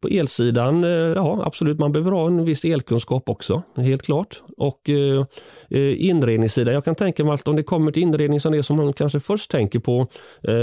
på 0.00 0.08
elsidan, 0.08 0.84
eh, 0.84 0.90
ja 0.90 1.42
absolut, 1.44 1.78
man 1.78 1.92
behöver 1.92 2.10
ha 2.10 2.26
en 2.26 2.44
viss 2.44 2.64
elkunskap 2.64 3.28
också, 3.28 3.62
helt 3.76 4.02
klart. 4.02 4.42
Och 4.56 4.90
eh, 4.90 5.24
eh, 5.70 6.06
inredningssidan, 6.08 6.74
jag 6.74 6.84
kan 6.84 6.94
tänka 6.94 7.24
mig 7.24 7.34
att 7.34 7.48
om 7.48 7.56
det 7.56 7.62
kommer 7.62 7.92
till 7.92 8.02
inredning 8.02 8.40
som 8.40 8.52
det 8.52 8.62
som 8.62 8.76
man 8.76 8.92
kanske 8.92 9.20
först 9.20 9.50
tänker 9.50 9.78
på 9.78 10.06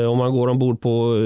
om 0.10 0.18
man 0.18 0.32
går 0.32 0.48
ombord 0.48 0.82
på, 0.82 1.18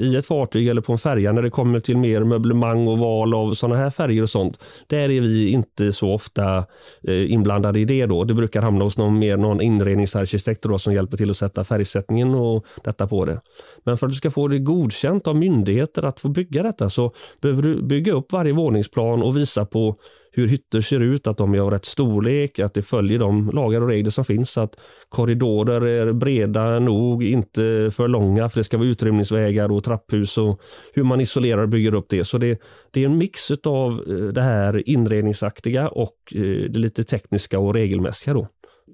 i 0.00 0.16
ett 0.16 0.26
fartyg 0.26 0.68
eller 0.68 0.80
på 0.80 0.92
en 0.92 0.98
färja 0.98 1.32
när 1.32 1.42
det 1.42 1.50
kommer 1.50 1.80
till 1.80 1.96
mer 1.96 2.24
möblemang 2.24 2.88
och 2.88 2.98
val 2.98 3.34
av 3.34 3.54
sådana 3.54 3.76
här 3.76 3.90
färger 3.90 4.22
och 4.22 4.30
sånt. 4.30 4.58
Där 4.86 5.10
är 5.10 5.20
vi 5.20 5.48
inte 5.48 5.92
så 5.92 6.12
ofta 6.12 6.64
inblandade 7.08 7.80
i 7.80 7.84
det 7.84 8.06
då. 8.06 8.24
Det 8.24 8.34
brukar 8.34 8.62
hamna 8.62 8.84
hos 8.84 8.98
någon, 8.98 9.18
mer 9.18 9.36
någon 9.36 9.60
inredningsarkitekt 9.60 10.62
då, 10.62 10.78
som 10.78 10.94
hjälper 10.94 11.16
till 11.16 11.30
att 11.30 11.36
sätta 11.36 11.64
färgsättningen 11.64 12.34
och 12.34 12.66
detta 12.84 13.06
på 13.06 13.24
det. 13.24 13.40
Men 13.84 13.98
för 13.98 14.06
att 14.06 14.12
du 14.12 14.16
ska 14.16 14.30
få 14.30 14.48
det 14.48 14.58
godkänt 14.58 15.26
av 15.26 15.36
myndigheter 15.36 16.02
att 16.02 16.20
få 16.20 16.28
bygga 16.28 16.51
detta 16.60 16.90
så 16.90 17.12
behöver 17.40 17.62
du 17.62 17.82
bygga 17.82 18.12
upp 18.12 18.32
varje 18.32 18.52
våningsplan 18.52 19.22
och 19.22 19.36
visa 19.36 19.66
på 19.66 19.96
hur 20.32 20.48
hytter 20.48 20.80
ser 20.80 21.00
ut, 21.00 21.26
att 21.26 21.36
de 21.36 21.54
är 21.54 21.58
av 21.58 21.70
rätt 21.70 21.84
storlek, 21.84 22.58
att 22.58 22.74
det 22.74 22.82
följer 22.82 23.18
de 23.18 23.50
lagar 23.50 23.80
och 23.80 23.88
regler 23.88 24.10
som 24.10 24.24
finns, 24.24 24.58
att 24.58 24.76
korridorer 25.08 25.86
är 25.86 26.12
breda 26.12 26.78
nog, 26.78 27.24
inte 27.24 27.90
för 27.92 28.08
långa, 28.08 28.48
för 28.48 28.60
det 28.60 28.64
ska 28.64 28.78
vara 28.78 28.88
utrymningsvägar 28.88 29.72
och 29.72 29.84
trapphus 29.84 30.38
och 30.38 30.60
hur 30.92 31.02
man 31.02 31.20
isolerar 31.20 31.62
och 31.62 31.68
bygger 31.68 31.94
upp 31.94 32.06
det. 32.08 32.24
Så 32.24 32.38
det, 32.38 32.60
det 32.90 33.02
är 33.02 33.06
en 33.06 33.18
mix 33.18 33.50
av 33.50 33.92
eh, 33.92 34.14
det 34.14 34.42
här 34.42 34.88
inredningsaktiga 34.88 35.88
och 35.88 36.16
eh, 36.34 36.40
det 36.42 36.78
lite 36.78 37.04
tekniska 37.04 37.58
och 37.58 37.74
regelmässiga. 37.74 38.34
Då. 38.34 38.46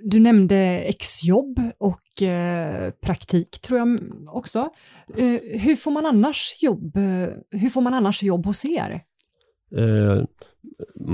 Du 0.03 0.21
nämnde 0.21 0.57
exjobb 0.79 1.61
och 1.79 2.23
eh, 2.23 2.91
praktik 2.91 3.61
tror 3.61 3.79
jag 3.79 3.99
också. 4.29 4.69
Eh, 5.17 5.41
hur 5.61 5.77
får 5.77 5.91
man 5.91 6.07
annars 6.07 6.59
jobb? 6.63 6.97
Eh, 6.97 7.61
hur 7.61 7.69
får 7.69 7.81
man 7.81 7.95
annars 7.95 8.23
jobb 8.23 8.47
hos 8.47 8.65
er? 8.65 9.03
Eh, 9.77 10.25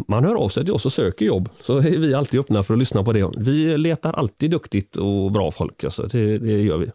man 0.09 0.25
hör 0.25 0.35
av 0.35 0.49
sig 0.49 0.65
till 0.65 0.75
oss 0.75 0.87
och 0.87 0.93
söker 0.93 1.27
jobb, 1.27 1.49
så 1.61 1.79
är 1.79 1.99
vi 1.99 2.15
alltid 2.15 2.41
öppna 2.41 2.63
för 2.63 2.75
att 2.75 2.79
lyssna 2.79 3.05
på 3.05 3.13
det. 3.13 3.31
Vi 3.37 3.79
letar 3.79 4.13
alltid 4.13 4.51
duktigt 4.51 4.97
och 4.97 5.33
bra 5.33 5.51
folk, 5.51 5.85
alltså. 5.85 6.07
det, 6.07 6.39
det 6.39 6.63
gör 6.63 6.79
vi. 6.79 6.87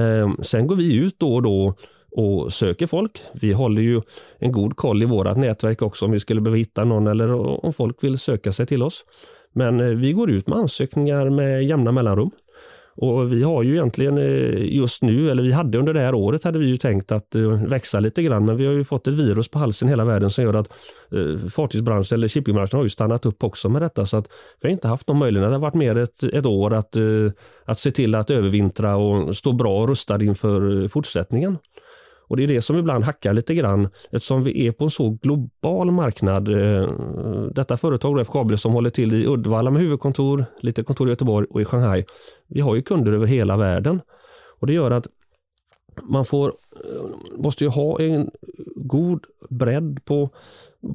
Eh, 0.00 0.42
sen 0.42 0.66
går 0.66 0.76
vi 0.76 0.94
ut 0.94 1.18
då 1.18 1.34
och 1.34 1.42
då 1.42 1.74
och 2.16 2.52
söker 2.52 2.86
folk. 2.86 3.22
Vi 3.32 3.52
håller 3.52 3.82
ju 3.82 4.02
en 4.38 4.52
god 4.52 4.76
koll 4.76 5.02
i 5.02 5.06
vårt 5.06 5.36
nätverk 5.36 5.82
också 5.82 6.04
om 6.04 6.10
vi 6.10 6.20
skulle 6.20 6.40
behöva 6.40 6.58
hitta 6.58 6.84
någon 6.84 7.06
eller 7.06 7.34
om 7.64 7.72
folk 7.72 8.04
vill 8.04 8.18
söka 8.18 8.52
sig 8.52 8.66
till 8.66 8.82
oss. 8.82 9.04
Men 9.52 9.80
eh, 9.80 9.86
vi 9.86 10.12
går 10.12 10.30
ut 10.30 10.48
med 10.48 10.58
ansökningar 10.58 11.30
med 11.30 11.64
jämna 11.64 11.92
mellanrum. 11.92 12.30
Och 12.96 13.32
vi 13.32 13.42
har 13.42 13.62
ju 13.62 13.72
egentligen 13.72 14.18
eh, 14.18 14.74
just 14.74 15.02
nu, 15.02 15.30
eller 15.30 15.42
vi 15.42 15.52
hade 15.52 15.78
under 15.78 15.94
det 15.94 16.00
här 16.00 16.14
året, 16.14 16.44
hade 16.44 16.58
vi 16.58 16.66
ju 16.66 16.76
tänkt 16.76 17.12
att 17.12 17.34
eh, 17.34 17.42
växa 17.42 18.00
lite 18.00 18.22
grann, 18.22 18.44
men 18.44 18.56
vi 18.56 18.66
har 18.66 18.72
ju 18.72 18.84
fått 18.84 19.06
ett 19.06 19.14
virus 19.14 19.48
på 19.48 19.58
halsen 19.58 19.88
hela 19.88 20.04
världen 20.04 20.30
som 20.30 20.44
gör 20.44 20.54
att 20.54 20.68
fartygsbranschen 21.50 22.14
eller 22.14 22.28
shippingbranschen 22.28 22.76
har 22.76 22.84
ju 22.84 22.90
stannat 22.90 23.26
upp 23.26 23.44
också 23.44 23.68
med 23.68 23.82
detta. 23.82 24.06
Så 24.06 24.16
att 24.16 24.28
vi 24.60 24.68
har 24.68 24.72
inte 24.72 24.88
haft 24.88 25.06
de 25.06 25.18
möjligheterna. 25.18 25.50
Det 25.50 25.56
har 25.56 25.60
varit 25.60 25.74
mer 25.74 25.96
ett, 25.96 26.22
ett 26.22 26.46
år 26.46 26.74
att, 26.74 26.96
att 27.64 27.78
se 27.78 27.90
till 27.90 28.14
att 28.14 28.30
övervintra 28.30 28.96
och 28.96 29.36
stå 29.36 29.52
bra 29.52 29.86
rustad 29.86 30.22
inför 30.22 30.88
fortsättningen. 30.88 31.58
Och 32.32 32.36
Det 32.36 32.44
är 32.44 32.48
det 32.48 32.62
som 32.62 32.78
ibland 32.78 33.04
hackar 33.04 33.32
lite 33.32 33.54
grann 33.54 33.88
eftersom 34.10 34.44
vi 34.44 34.66
är 34.66 34.72
på 34.72 34.84
en 34.84 34.90
så 34.90 35.10
global 35.22 35.90
marknad. 35.90 36.48
Eh, 36.48 36.88
detta 37.54 37.76
företag, 37.76 38.20
FKB, 38.20 38.56
som 38.56 38.72
håller 38.72 38.90
till 38.90 39.14
i 39.14 39.26
Uddevalla 39.26 39.70
med 39.70 39.82
huvudkontor, 39.82 40.44
lite 40.60 40.82
kontor 40.82 41.08
i 41.08 41.10
Göteborg 41.10 41.46
och 41.50 41.60
i 41.60 41.64
Shanghai. 41.64 42.04
Vi 42.48 42.60
har 42.60 42.74
ju 42.74 42.82
kunder 42.82 43.12
över 43.12 43.26
hela 43.26 43.56
världen 43.56 44.00
och 44.60 44.66
det 44.66 44.72
gör 44.72 44.90
att 44.90 45.06
man 46.02 46.24
får, 46.24 46.48
eh, 46.48 47.38
måste 47.38 47.64
ju 47.64 47.70
ha 47.70 48.00
en 48.00 48.30
god 48.76 49.24
bredd 49.50 50.04
på 50.04 50.30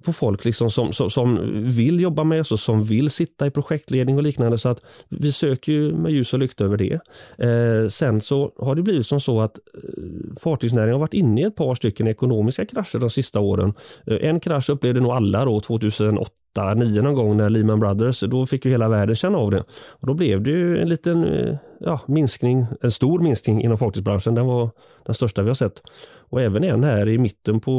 på 0.04 0.14
folk 0.14 0.46
liksom 0.46 0.70
som, 0.70 0.94
som, 0.94 1.10
som, 1.10 1.40
vill 1.76 2.00
jobba 2.00 2.24
med 2.24 2.42
oss 2.42 2.52
och 2.52 2.60
som 2.60 2.84
vill 2.84 3.10
sitta 3.10 3.48
i 3.48 3.52
projektledning 3.52 4.18
och 4.18 4.24
liknande. 4.24 4.58
Så 4.58 4.70
att 4.70 4.82
vi 5.10 5.32
söker 5.32 5.72
ju 5.72 5.94
med 5.94 6.12
ljus 6.12 6.34
och 6.34 6.40
lykta 6.40 6.64
över 6.64 6.78
det. 6.78 7.00
Eh, 7.46 7.90
sen 7.90 8.22
så 8.22 8.52
har 8.58 8.76
det 8.76 8.82
blivit 8.82 9.06
som 9.06 9.20
så 9.20 9.42
att 9.42 9.58
eh, 9.58 10.40
fartygsnäringen 10.40 10.94
har 10.94 11.00
varit 11.00 11.14
inne 11.14 11.42
i 11.42 11.44
ett 11.44 11.56
par 11.56 11.76
stycken 11.76 12.08
ekonomiska 12.08 12.66
krascher 12.66 13.00
de 13.00 13.10
sista 13.10 13.40
åren. 13.40 13.74
Eh, 14.08 14.30
en 14.30 14.40
krasch 14.40 14.70
upplevde 14.70 15.00
nog 15.00 15.12
alla 15.12 15.46
då 15.46 15.60
2008 15.60 16.32
9 16.58 17.02
någon 17.02 17.16
gång 17.16 17.38
när 17.38 17.50
Lehman 17.50 17.80
Brothers, 17.80 18.20
då 18.20 18.46
fick 18.46 18.66
ju 18.66 18.72
hela 18.72 18.90
världen 18.90 19.16
känna 19.16 19.38
av 19.38 19.52
det. 19.52 19.64
Och 19.90 20.08
då 20.08 20.14
blev 20.14 20.42
det 20.42 20.50
ju 20.50 20.82
en 20.82 20.90
liten 20.90 21.24
eh, 21.24 21.56
ja, 21.80 22.02
minskning, 22.08 22.66
en 22.82 22.92
stor 22.92 23.20
minskning 23.20 23.64
inom 23.64 23.78
fartygsbranschen. 23.78 24.36
Den 24.36 24.46
var 24.46 24.70
den 25.06 25.16
största 25.16 25.42
vi 25.42 25.50
har 25.50 25.56
sett. 25.56 25.82
Och 26.30 26.42
även 26.42 26.64
en 26.64 26.84
här 26.84 27.08
i 27.08 27.18
mitten 27.18 27.60
på 27.60 27.72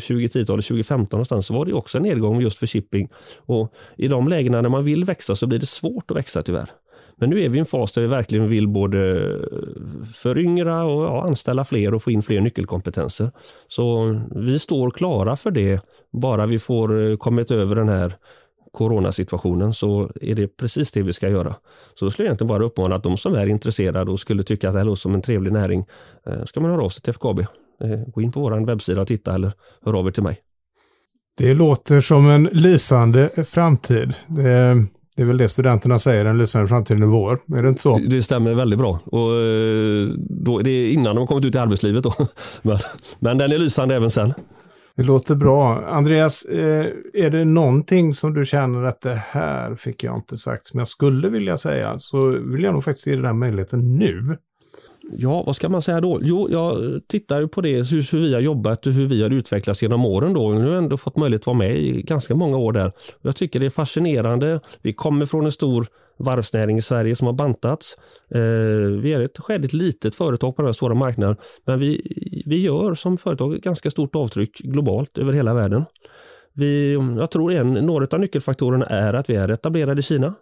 2010-talet, 0.00 0.66
2015 0.66 1.16
någonstans, 1.16 1.46
så 1.46 1.54
var 1.54 1.64
det 1.64 1.72
också 1.72 1.98
en 1.98 2.02
nedgång 2.02 2.40
just 2.40 2.58
för 2.58 2.66
shipping. 2.66 3.08
Och 3.46 3.72
I 3.96 4.08
de 4.08 4.28
lägena 4.28 4.62
när 4.62 4.68
man 4.68 4.84
vill 4.84 5.04
växa 5.04 5.36
så 5.36 5.46
blir 5.46 5.58
det 5.58 5.66
svårt 5.66 6.10
att 6.10 6.16
växa 6.16 6.42
tyvärr. 6.42 6.70
Men 7.18 7.30
nu 7.30 7.42
är 7.44 7.48
vi 7.48 7.56
i 7.56 7.60
en 7.60 7.66
fas 7.66 7.92
där 7.92 8.02
vi 8.02 8.08
verkligen 8.08 8.48
vill 8.48 8.68
både 8.68 9.30
föryngra 10.14 10.84
och 10.84 11.04
ja, 11.04 11.22
anställa 11.22 11.64
fler 11.64 11.94
och 11.94 12.02
få 12.02 12.10
in 12.10 12.22
fler 12.22 12.40
nyckelkompetenser. 12.40 13.30
Så 13.68 14.20
vi 14.34 14.58
står 14.58 14.90
klara 14.90 15.36
för 15.36 15.50
det, 15.50 15.80
bara 16.12 16.46
vi 16.46 16.58
får 16.58 17.10
eh, 17.10 17.16
kommit 17.16 17.50
över 17.50 17.76
den 17.76 17.88
här 17.88 18.16
coronasituationen 18.72 19.74
så 19.74 20.10
är 20.20 20.34
det 20.34 20.56
precis 20.56 20.92
det 20.92 21.02
vi 21.02 21.12
ska 21.12 21.28
göra. 21.28 21.56
Så 21.94 22.04
då 22.04 22.10
skulle 22.10 22.26
jag 22.26 22.30
egentligen 22.30 22.48
bara 22.48 22.64
uppmana 22.64 22.94
att 22.94 23.02
de 23.02 23.16
som 23.16 23.34
är 23.34 23.46
intresserade 23.46 24.10
och 24.10 24.20
skulle 24.20 24.42
tycka 24.42 24.68
att 24.68 24.74
det 24.74 24.80
här 24.80 24.86
låter 24.86 25.00
som 25.00 25.14
en 25.14 25.22
trevlig 25.22 25.52
näring 25.52 25.84
eh, 26.26 26.44
ska 26.44 26.60
man 26.60 26.70
höra 26.70 26.82
av 26.82 26.88
sig 26.88 27.02
till 27.02 27.10
FKB. 27.10 27.40
Eh, 27.84 28.00
gå 28.14 28.22
in 28.22 28.32
på 28.32 28.40
vår 28.40 28.66
webbsida 28.66 29.00
och 29.00 29.08
titta 29.08 29.34
eller 29.34 29.52
hör 29.84 29.98
av 29.98 30.06
er 30.06 30.10
till 30.10 30.22
mig. 30.22 30.40
Det 31.38 31.54
låter 31.54 32.00
som 32.00 32.28
en 32.28 32.44
lysande 32.44 33.44
framtid. 33.44 34.14
Det, 34.26 34.84
det 35.18 35.22
är 35.22 35.26
väl 35.26 35.38
det 35.38 35.48
studenterna 35.48 35.98
säger, 35.98 36.24
en 36.24 36.38
lysande 36.38 36.68
framtid 36.68 37.02
är 37.02 37.06
vår. 37.06 37.40
Är 37.56 37.62
det 37.62 37.68
inte 37.68 37.82
så? 37.82 37.98
Det 37.98 38.22
stämmer 38.22 38.54
väldigt 38.54 38.78
bra. 38.78 39.00
Och 39.04 39.34
eh, 39.34 40.08
då, 40.18 40.58
det 40.58 40.70
är 40.70 40.92
innan 40.92 41.14
de 41.14 41.18
har 41.18 41.26
kommit 41.26 41.44
ut 41.44 41.54
i 41.54 41.58
arbetslivet. 41.58 42.04
Då. 42.04 42.12
Men, 42.62 42.78
men 43.18 43.38
den 43.38 43.52
är 43.52 43.58
lysande 43.58 43.94
även 43.94 44.10
sen. 44.10 44.34
Det 44.96 45.02
låter 45.02 45.34
bra. 45.34 45.86
Andreas, 45.86 46.44
eh, 46.44 46.86
är 47.14 47.30
det 47.30 47.44
någonting 47.44 48.14
som 48.14 48.34
du 48.34 48.44
känner 48.44 48.84
att 48.84 49.00
det 49.00 49.22
här 49.26 49.74
fick 49.74 50.04
jag 50.04 50.16
inte 50.16 50.36
sagt 50.36 50.66
som 50.66 50.78
jag 50.78 50.88
skulle 50.88 51.28
vilja 51.28 51.58
säga, 51.58 51.98
så 51.98 52.26
vill 52.26 52.62
jag 52.62 52.72
nog 52.72 52.84
faktiskt 52.84 53.06
ge 53.06 53.12
dig 53.12 53.22
den 53.22 53.38
möjligheten 53.38 53.96
nu. 53.96 54.36
Ja, 55.16 55.42
vad 55.42 55.56
ska 55.56 55.68
man 55.68 55.82
säga 55.82 56.00
då? 56.00 56.20
Jo, 56.22 56.48
jag 56.50 57.00
tittar 57.06 57.46
på 57.46 57.60
det, 57.60 57.90
hur, 57.90 58.12
hur 58.12 58.20
vi 58.20 58.34
har 58.34 58.40
jobbat 58.40 58.86
och 58.86 58.92
hur 58.92 59.06
vi 59.06 59.22
har 59.22 59.30
utvecklats 59.30 59.82
genom 59.82 60.04
åren. 60.04 60.32
Då. 60.32 60.50
Nu 60.50 60.60
har 60.60 60.68
jag 60.68 60.78
ändå 60.78 60.96
fått 60.96 61.16
möjlighet 61.16 61.42
att 61.42 61.46
vara 61.46 61.56
med 61.56 61.76
i 61.76 62.02
ganska 62.02 62.34
många 62.34 62.56
år 62.56 62.72
där. 62.72 62.92
Jag 63.22 63.36
tycker 63.36 63.60
det 63.60 63.66
är 63.66 63.70
fascinerande. 63.70 64.60
Vi 64.82 64.92
kommer 64.92 65.26
från 65.26 65.44
en 65.44 65.52
stor 65.52 65.86
varvsnäring 66.18 66.78
i 66.78 66.82
Sverige 66.82 67.16
som 67.16 67.26
har 67.26 67.34
bantats. 67.34 67.96
Eh, 68.30 68.40
vi 69.00 69.12
är 69.12 69.20
ett 69.20 69.38
skäligt 69.38 69.72
litet 69.72 70.14
företag 70.14 70.56
på 70.56 70.62
den 70.62 70.66
här 70.66 70.72
stora 70.72 70.94
marknaden, 70.94 71.36
men 71.66 71.80
vi, 71.80 72.02
vi 72.46 72.60
gör 72.60 72.94
som 72.94 73.18
företag 73.18 73.54
ett 73.54 73.62
ganska 73.62 73.90
stort 73.90 74.14
avtryck 74.14 74.58
globalt 74.58 75.18
över 75.18 75.32
hela 75.32 75.54
världen. 75.54 75.84
Vi, 76.52 76.92
jag 77.18 77.30
tror 77.30 77.52
en, 77.52 77.72
några 77.72 78.06
av 78.10 78.20
nyckelfaktorerna 78.20 78.86
är 78.86 79.14
att 79.14 79.30
vi 79.30 79.34
är 79.34 79.48
etablerade 79.48 80.00
i 80.00 80.02
Kina. 80.02 80.34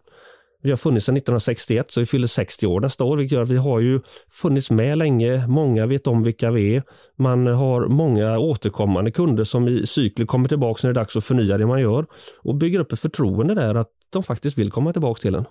Vi 0.67 0.73
har 0.73 0.77
funnits 0.77 1.07
sedan 1.07 1.17
1961 1.17 1.91
så 1.91 2.01
vi 2.01 2.07
fyller 2.07 2.27
60 2.27 2.67
år 2.67 2.81
nästa 2.81 3.05
år 3.05 3.17
vilket 3.17 3.33
gör 3.33 3.43
att 3.43 3.49
vi 3.49 3.57
har 3.57 3.81
ju 3.81 4.01
funnits 4.29 4.71
med 4.71 4.99
länge. 4.99 5.47
Många 5.47 5.87
vet 5.87 6.07
om 6.07 6.23
vilka 6.23 6.51
vi 6.51 6.77
är. 6.77 6.83
Man 7.17 7.47
har 7.47 7.89
många 7.89 8.39
återkommande 8.39 9.11
kunder 9.11 9.45
som 9.45 9.69
i 9.69 9.87
cykler 9.87 10.27
kommer 10.27 10.49
tillbaka 10.49 10.81
när 10.83 10.95
det 10.95 11.01
är 11.01 11.03
dags 11.03 11.17
att 11.17 11.25
förnya 11.25 11.59
det 11.59 11.67
man 11.67 11.81
gör 11.81 12.07
och 12.43 12.55
bygger 12.55 12.81
upp 12.81 12.93
ett 12.93 13.01
förtroende 13.01 13.55
där 13.55 13.75
att 13.75 13.89
de 14.13 14.23
faktiskt 14.23 14.59
vill 14.59 14.71
komma 14.71 14.93
tillbaka 14.93 15.21
till 15.21 15.35
en. 15.35 15.45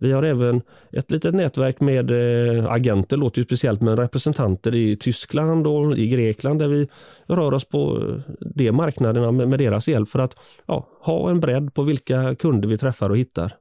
Vi 0.00 0.12
har 0.12 0.22
även 0.22 0.62
ett 0.92 1.10
litet 1.10 1.34
nätverk 1.34 1.80
med 1.80 2.10
eh, 2.10 2.72
agenter, 2.72 3.16
låter 3.16 3.38
ju 3.38 3.44
speciellt, 3.44 3.80
men 3.80 3.96
representanter 3.96 4.74
i 4.74 4.96
Tyskland 4.96 5.66
och 5.66 5.98
i 5.98 6.08
Grekland 6.08 6.58
där 6.58 6.68
vi 6.68 6.88
rör 7.26 7.54
oss 7.54 7.64
på 7.64 7.98
eh, 8.08 8.34
de 8.54 8.72
marknaderna 8.72 9.32
med, 9.32 9.48
med 9.48 9.58
deras 9.58 9.88
hjälp 9.88 10.08
för 10.08 10.18
att 10.18 10.36
ja, 10.66 10.88
ha 11.00 11.30
en 11.30 11.40
bredd 11.40 11.74
på 11.74 11.82
vilka 11.82 12.34
kunder 12.34 12.68
vi 12.68 12.78
träffar 12.78 13.10
och 13.10 13.18
hittar. 13.18 13.52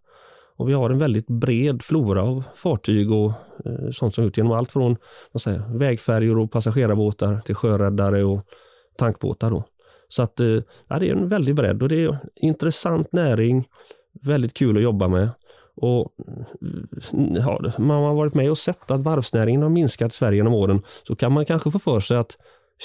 Och 0.55 0.69
vi 0.69 0.73
har 0.73 0.89
en 0.89 0.97
väldigt 0.97 1.27
bred 1.27 1.83
flora 1.83 2.21
av 2.21 2.43
fartyg 2.55 3.11
och 3.11 3.31
eh, 3.65 3.91
sånt 3.91 4.15
som 4.15 4.23
ut 4.23 4.37
genom 4.37 4.51
allt 4.51 4.71
från 4.71 4.95
säger, 5.41 5.77
vägfärjor 5.77 6.39
och 6.39 6.51
passagerarbåtar 6.51 7.41
till 7.45 7.55
sjöräddare 7.55 8.23
och 8.23 8.41
tankbåtar. 8.97 9.51
Då. 9.51 9.63
Så 10.07 10.23
att, 10.23 10.39
eh, 10.39 10.59
ja, 10.87 10.99
det 10.99 11.09
är 11.09 11.15
en 11.15 11.29
väldig 11.29 11.55
bredd 11.55 11.83
och 11.83 11.89
det 11.89 12.03
är 12.03 12.09
en 12.09 12.17
intressant 12.35 13.13
näring, 13.13 13.67
väldigt 14.21 14.53
kul 14.53 14.77
att 14.77 14.83
jobba 14.83 15.07
med. 15.07 15.29
Och 15.75 16.09
mm, 17.13 17.35
ja, 17.35 17.61
man 17.77 18.03
har 18.03 18.13
varit 18.13 18.33
med 18.33 18.51
och 18.51 18.57
sett 18.57 18.91
att 18.91 19.03
varvsnäringen 19.03 19.61
har 19.61 19.69
minskat 19.69 20.13
i 20.13 20.15
Sverige 20.15 20.37
genom 20.37 20.53
åren 20.53 20.81
så 21.07 21.15
kan 21.15 21.31
man 21.31 21.45
kanske 21.45 21.71
få 21.71 21.79
för 21.79 21.99
sig 21.99 22.17
att 22.17 22.37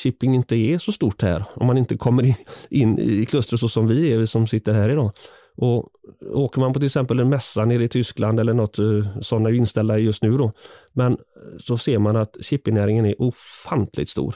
shipping 0.03 0.35
inte 0.35 0.57
är 0.57 0.79
så 0.79 0.93
stort 0.93 1.23
här 1.23 1.45
om 1.55 1.67
man 1.67 1.79
inte 1.79 1.97
kommer 1.97 2.35
in 2.71 2.99
i 2.99 3.27
klustret 3.27 3.61
så 3.61 3.69
som 3.69 3.89
vi 3.89 4.13
är, 4.13 4.19
vi 4.19 4.27
som 4.27 4.47
sitter 4.47 4.73
här 4.73 4.91
idag. 4.91 5.11
Och 5.57 5.89
åker 6.37 6.61
man 6.61 6.73
på 6.73 6.79
till 6.79 6.87
exempel 6.87 7.21
en 7.21 7.29
mässa 7.29 7.65
nere 7.65 7.85
i 7.85 7.89
Tyskland 7.89 8.41
eller 8.41 8.55
något, 8.55 8.79
eh, 8.79 8.85
sådana 9.21 9.49
är 9.49 9.55
inställda 9.55 9.99
just 9.99 10.23
nu 10.23 10.39
då, 10.39 10.53
men 10.93 11.13
eh, 11.13 11.19
så 11.59 11.79
ser 11.79 11.99
man 11.99 12.17
att 12.17 12.37
shippingnäringen 12.41 13.07
är 13.07 13.23
ofantligt 13.23 14.09
stor. 14.09 14.35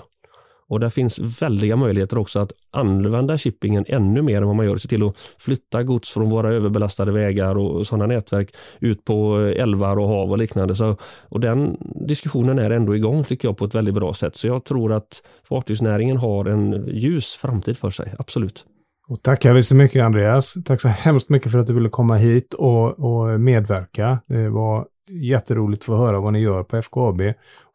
Och 0.68 0.80
där 0.80 0.90
finns 0.90 1.18
väldiga 1.18 1.76
möjligheter 1.76 2.18
också 2.18 2.38
att 2.38 2.52
använda 2.70 3.38
shippingen 3.38 3.84
ännu 3.88 4.22
mer 4.22 4.36
än 4.36 4.46
vad 4.46 4.56
man 4.56 4.66
gör. 4.66 4.76
Se 4.76 4.88
till 4.88 5.02
att 5.02 5.16
flytta 5.38 5.82
gods 5.82 6.10
från 6.10 6.30
våra 6.30 6.50
överbelastade 6.50 7.12
vägar 7.12 7.58
och 7.58 7.86
sådana 7.86 8.06
nätverk 8.06 8.54
ut 8.80 9.04
på 9.04 9.40
eh, 9.40 9.62
älvar 9.62 9.98
och 9.98 10.08
hav 10.08 10.30
och 10.30 10.38
liknande. 10.38 10.76
Så, 10.76 10.96
och 11.28 11.40
den 11.40 11.76
diskussionen 12.06 12.58
är 12.58 12.70
ändå 12.70 12.96
igång 12.96 13.24
tycker 13.24 13.48
jag 13.48 13.56
på 13.56 13.64
ett 13.64 13.74
väldigt 13.74 13.94
bra 13.94 14.14
sätt. 14.14 14.36
Så 14.36 14.46
jag 14.46 14.64
tror 14.64 14.92
att 14.92 15.22
fartygsnäringen 15.44 16.16
har 16.16 16.44
en 16.44 16.88
ljus 16.88 17.34
framtid 17.34 17.78
för 17.78 17.90
sig, 17.90 18.14
absolut. 18.18 18.66
Och 19.10 19.22
tackar 19.22 19.52
vi 19.52 19.62
så 19.62 19.74
mycket 19.74 20.02
Andreas. 20.04 20.56
Tack 20.64 20.80
så 20.80 20.88
hemskt 20.88 21.28
mycket 21.28 21.52
för 21.52 21.58
att 21.58 21.66
du 21.66 21.74
ville 21.74 21.88
komma 21.88 22.16
hit 22.16 22.54
och, 22.54 22.98
och 22.98 23.40
medverka. 23.40 24.18
Det 24.26 24.48
var 24.48 24.86
jätteroligt 25.10 25.82
att 25.82 25.86
få 25.86 25.96
höra 25.96 26.20
vad 26.20 26.32
ni 26.32 26.40
gör 26.40 26.62
på 26.62 26.82
FKAB. 26.82 27.22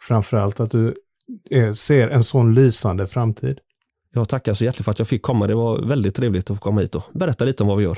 Framförallt 0.02 0.60
att 0.60 0.72
du 0.72 0.94
eh, 1.52 1.72
ser 1.72 2.08
en 2.08 2.24
sån 2.24 2.54
lysande 2.54 3.08
framtid. 3.08 3.60
Jag 4.14 4.30
tackar 4.30 4.54
så 4.54 4.64
hjärtligt 4.64 4.86
för 4.86 4.92
att 4.92 5.00
jag 5.00 5.08
fick 5.08 5.22
komma. 5.22 5.48
Det 5.48 5.56
var 5.56 5.82
väldigt 5.88 6.16
trevligt 6.16 6.50
att 6.50 6.58
få 6.58 6.64
komma 6.64 6.82
hit 6.82 6.96
och 6.96 7.04
berätta 7.14 7.46
lite 7.46 7.64
om 7.64 7.70
vad 7.70 7.78
vi 7.78 7.84
gör. 7.84 7.98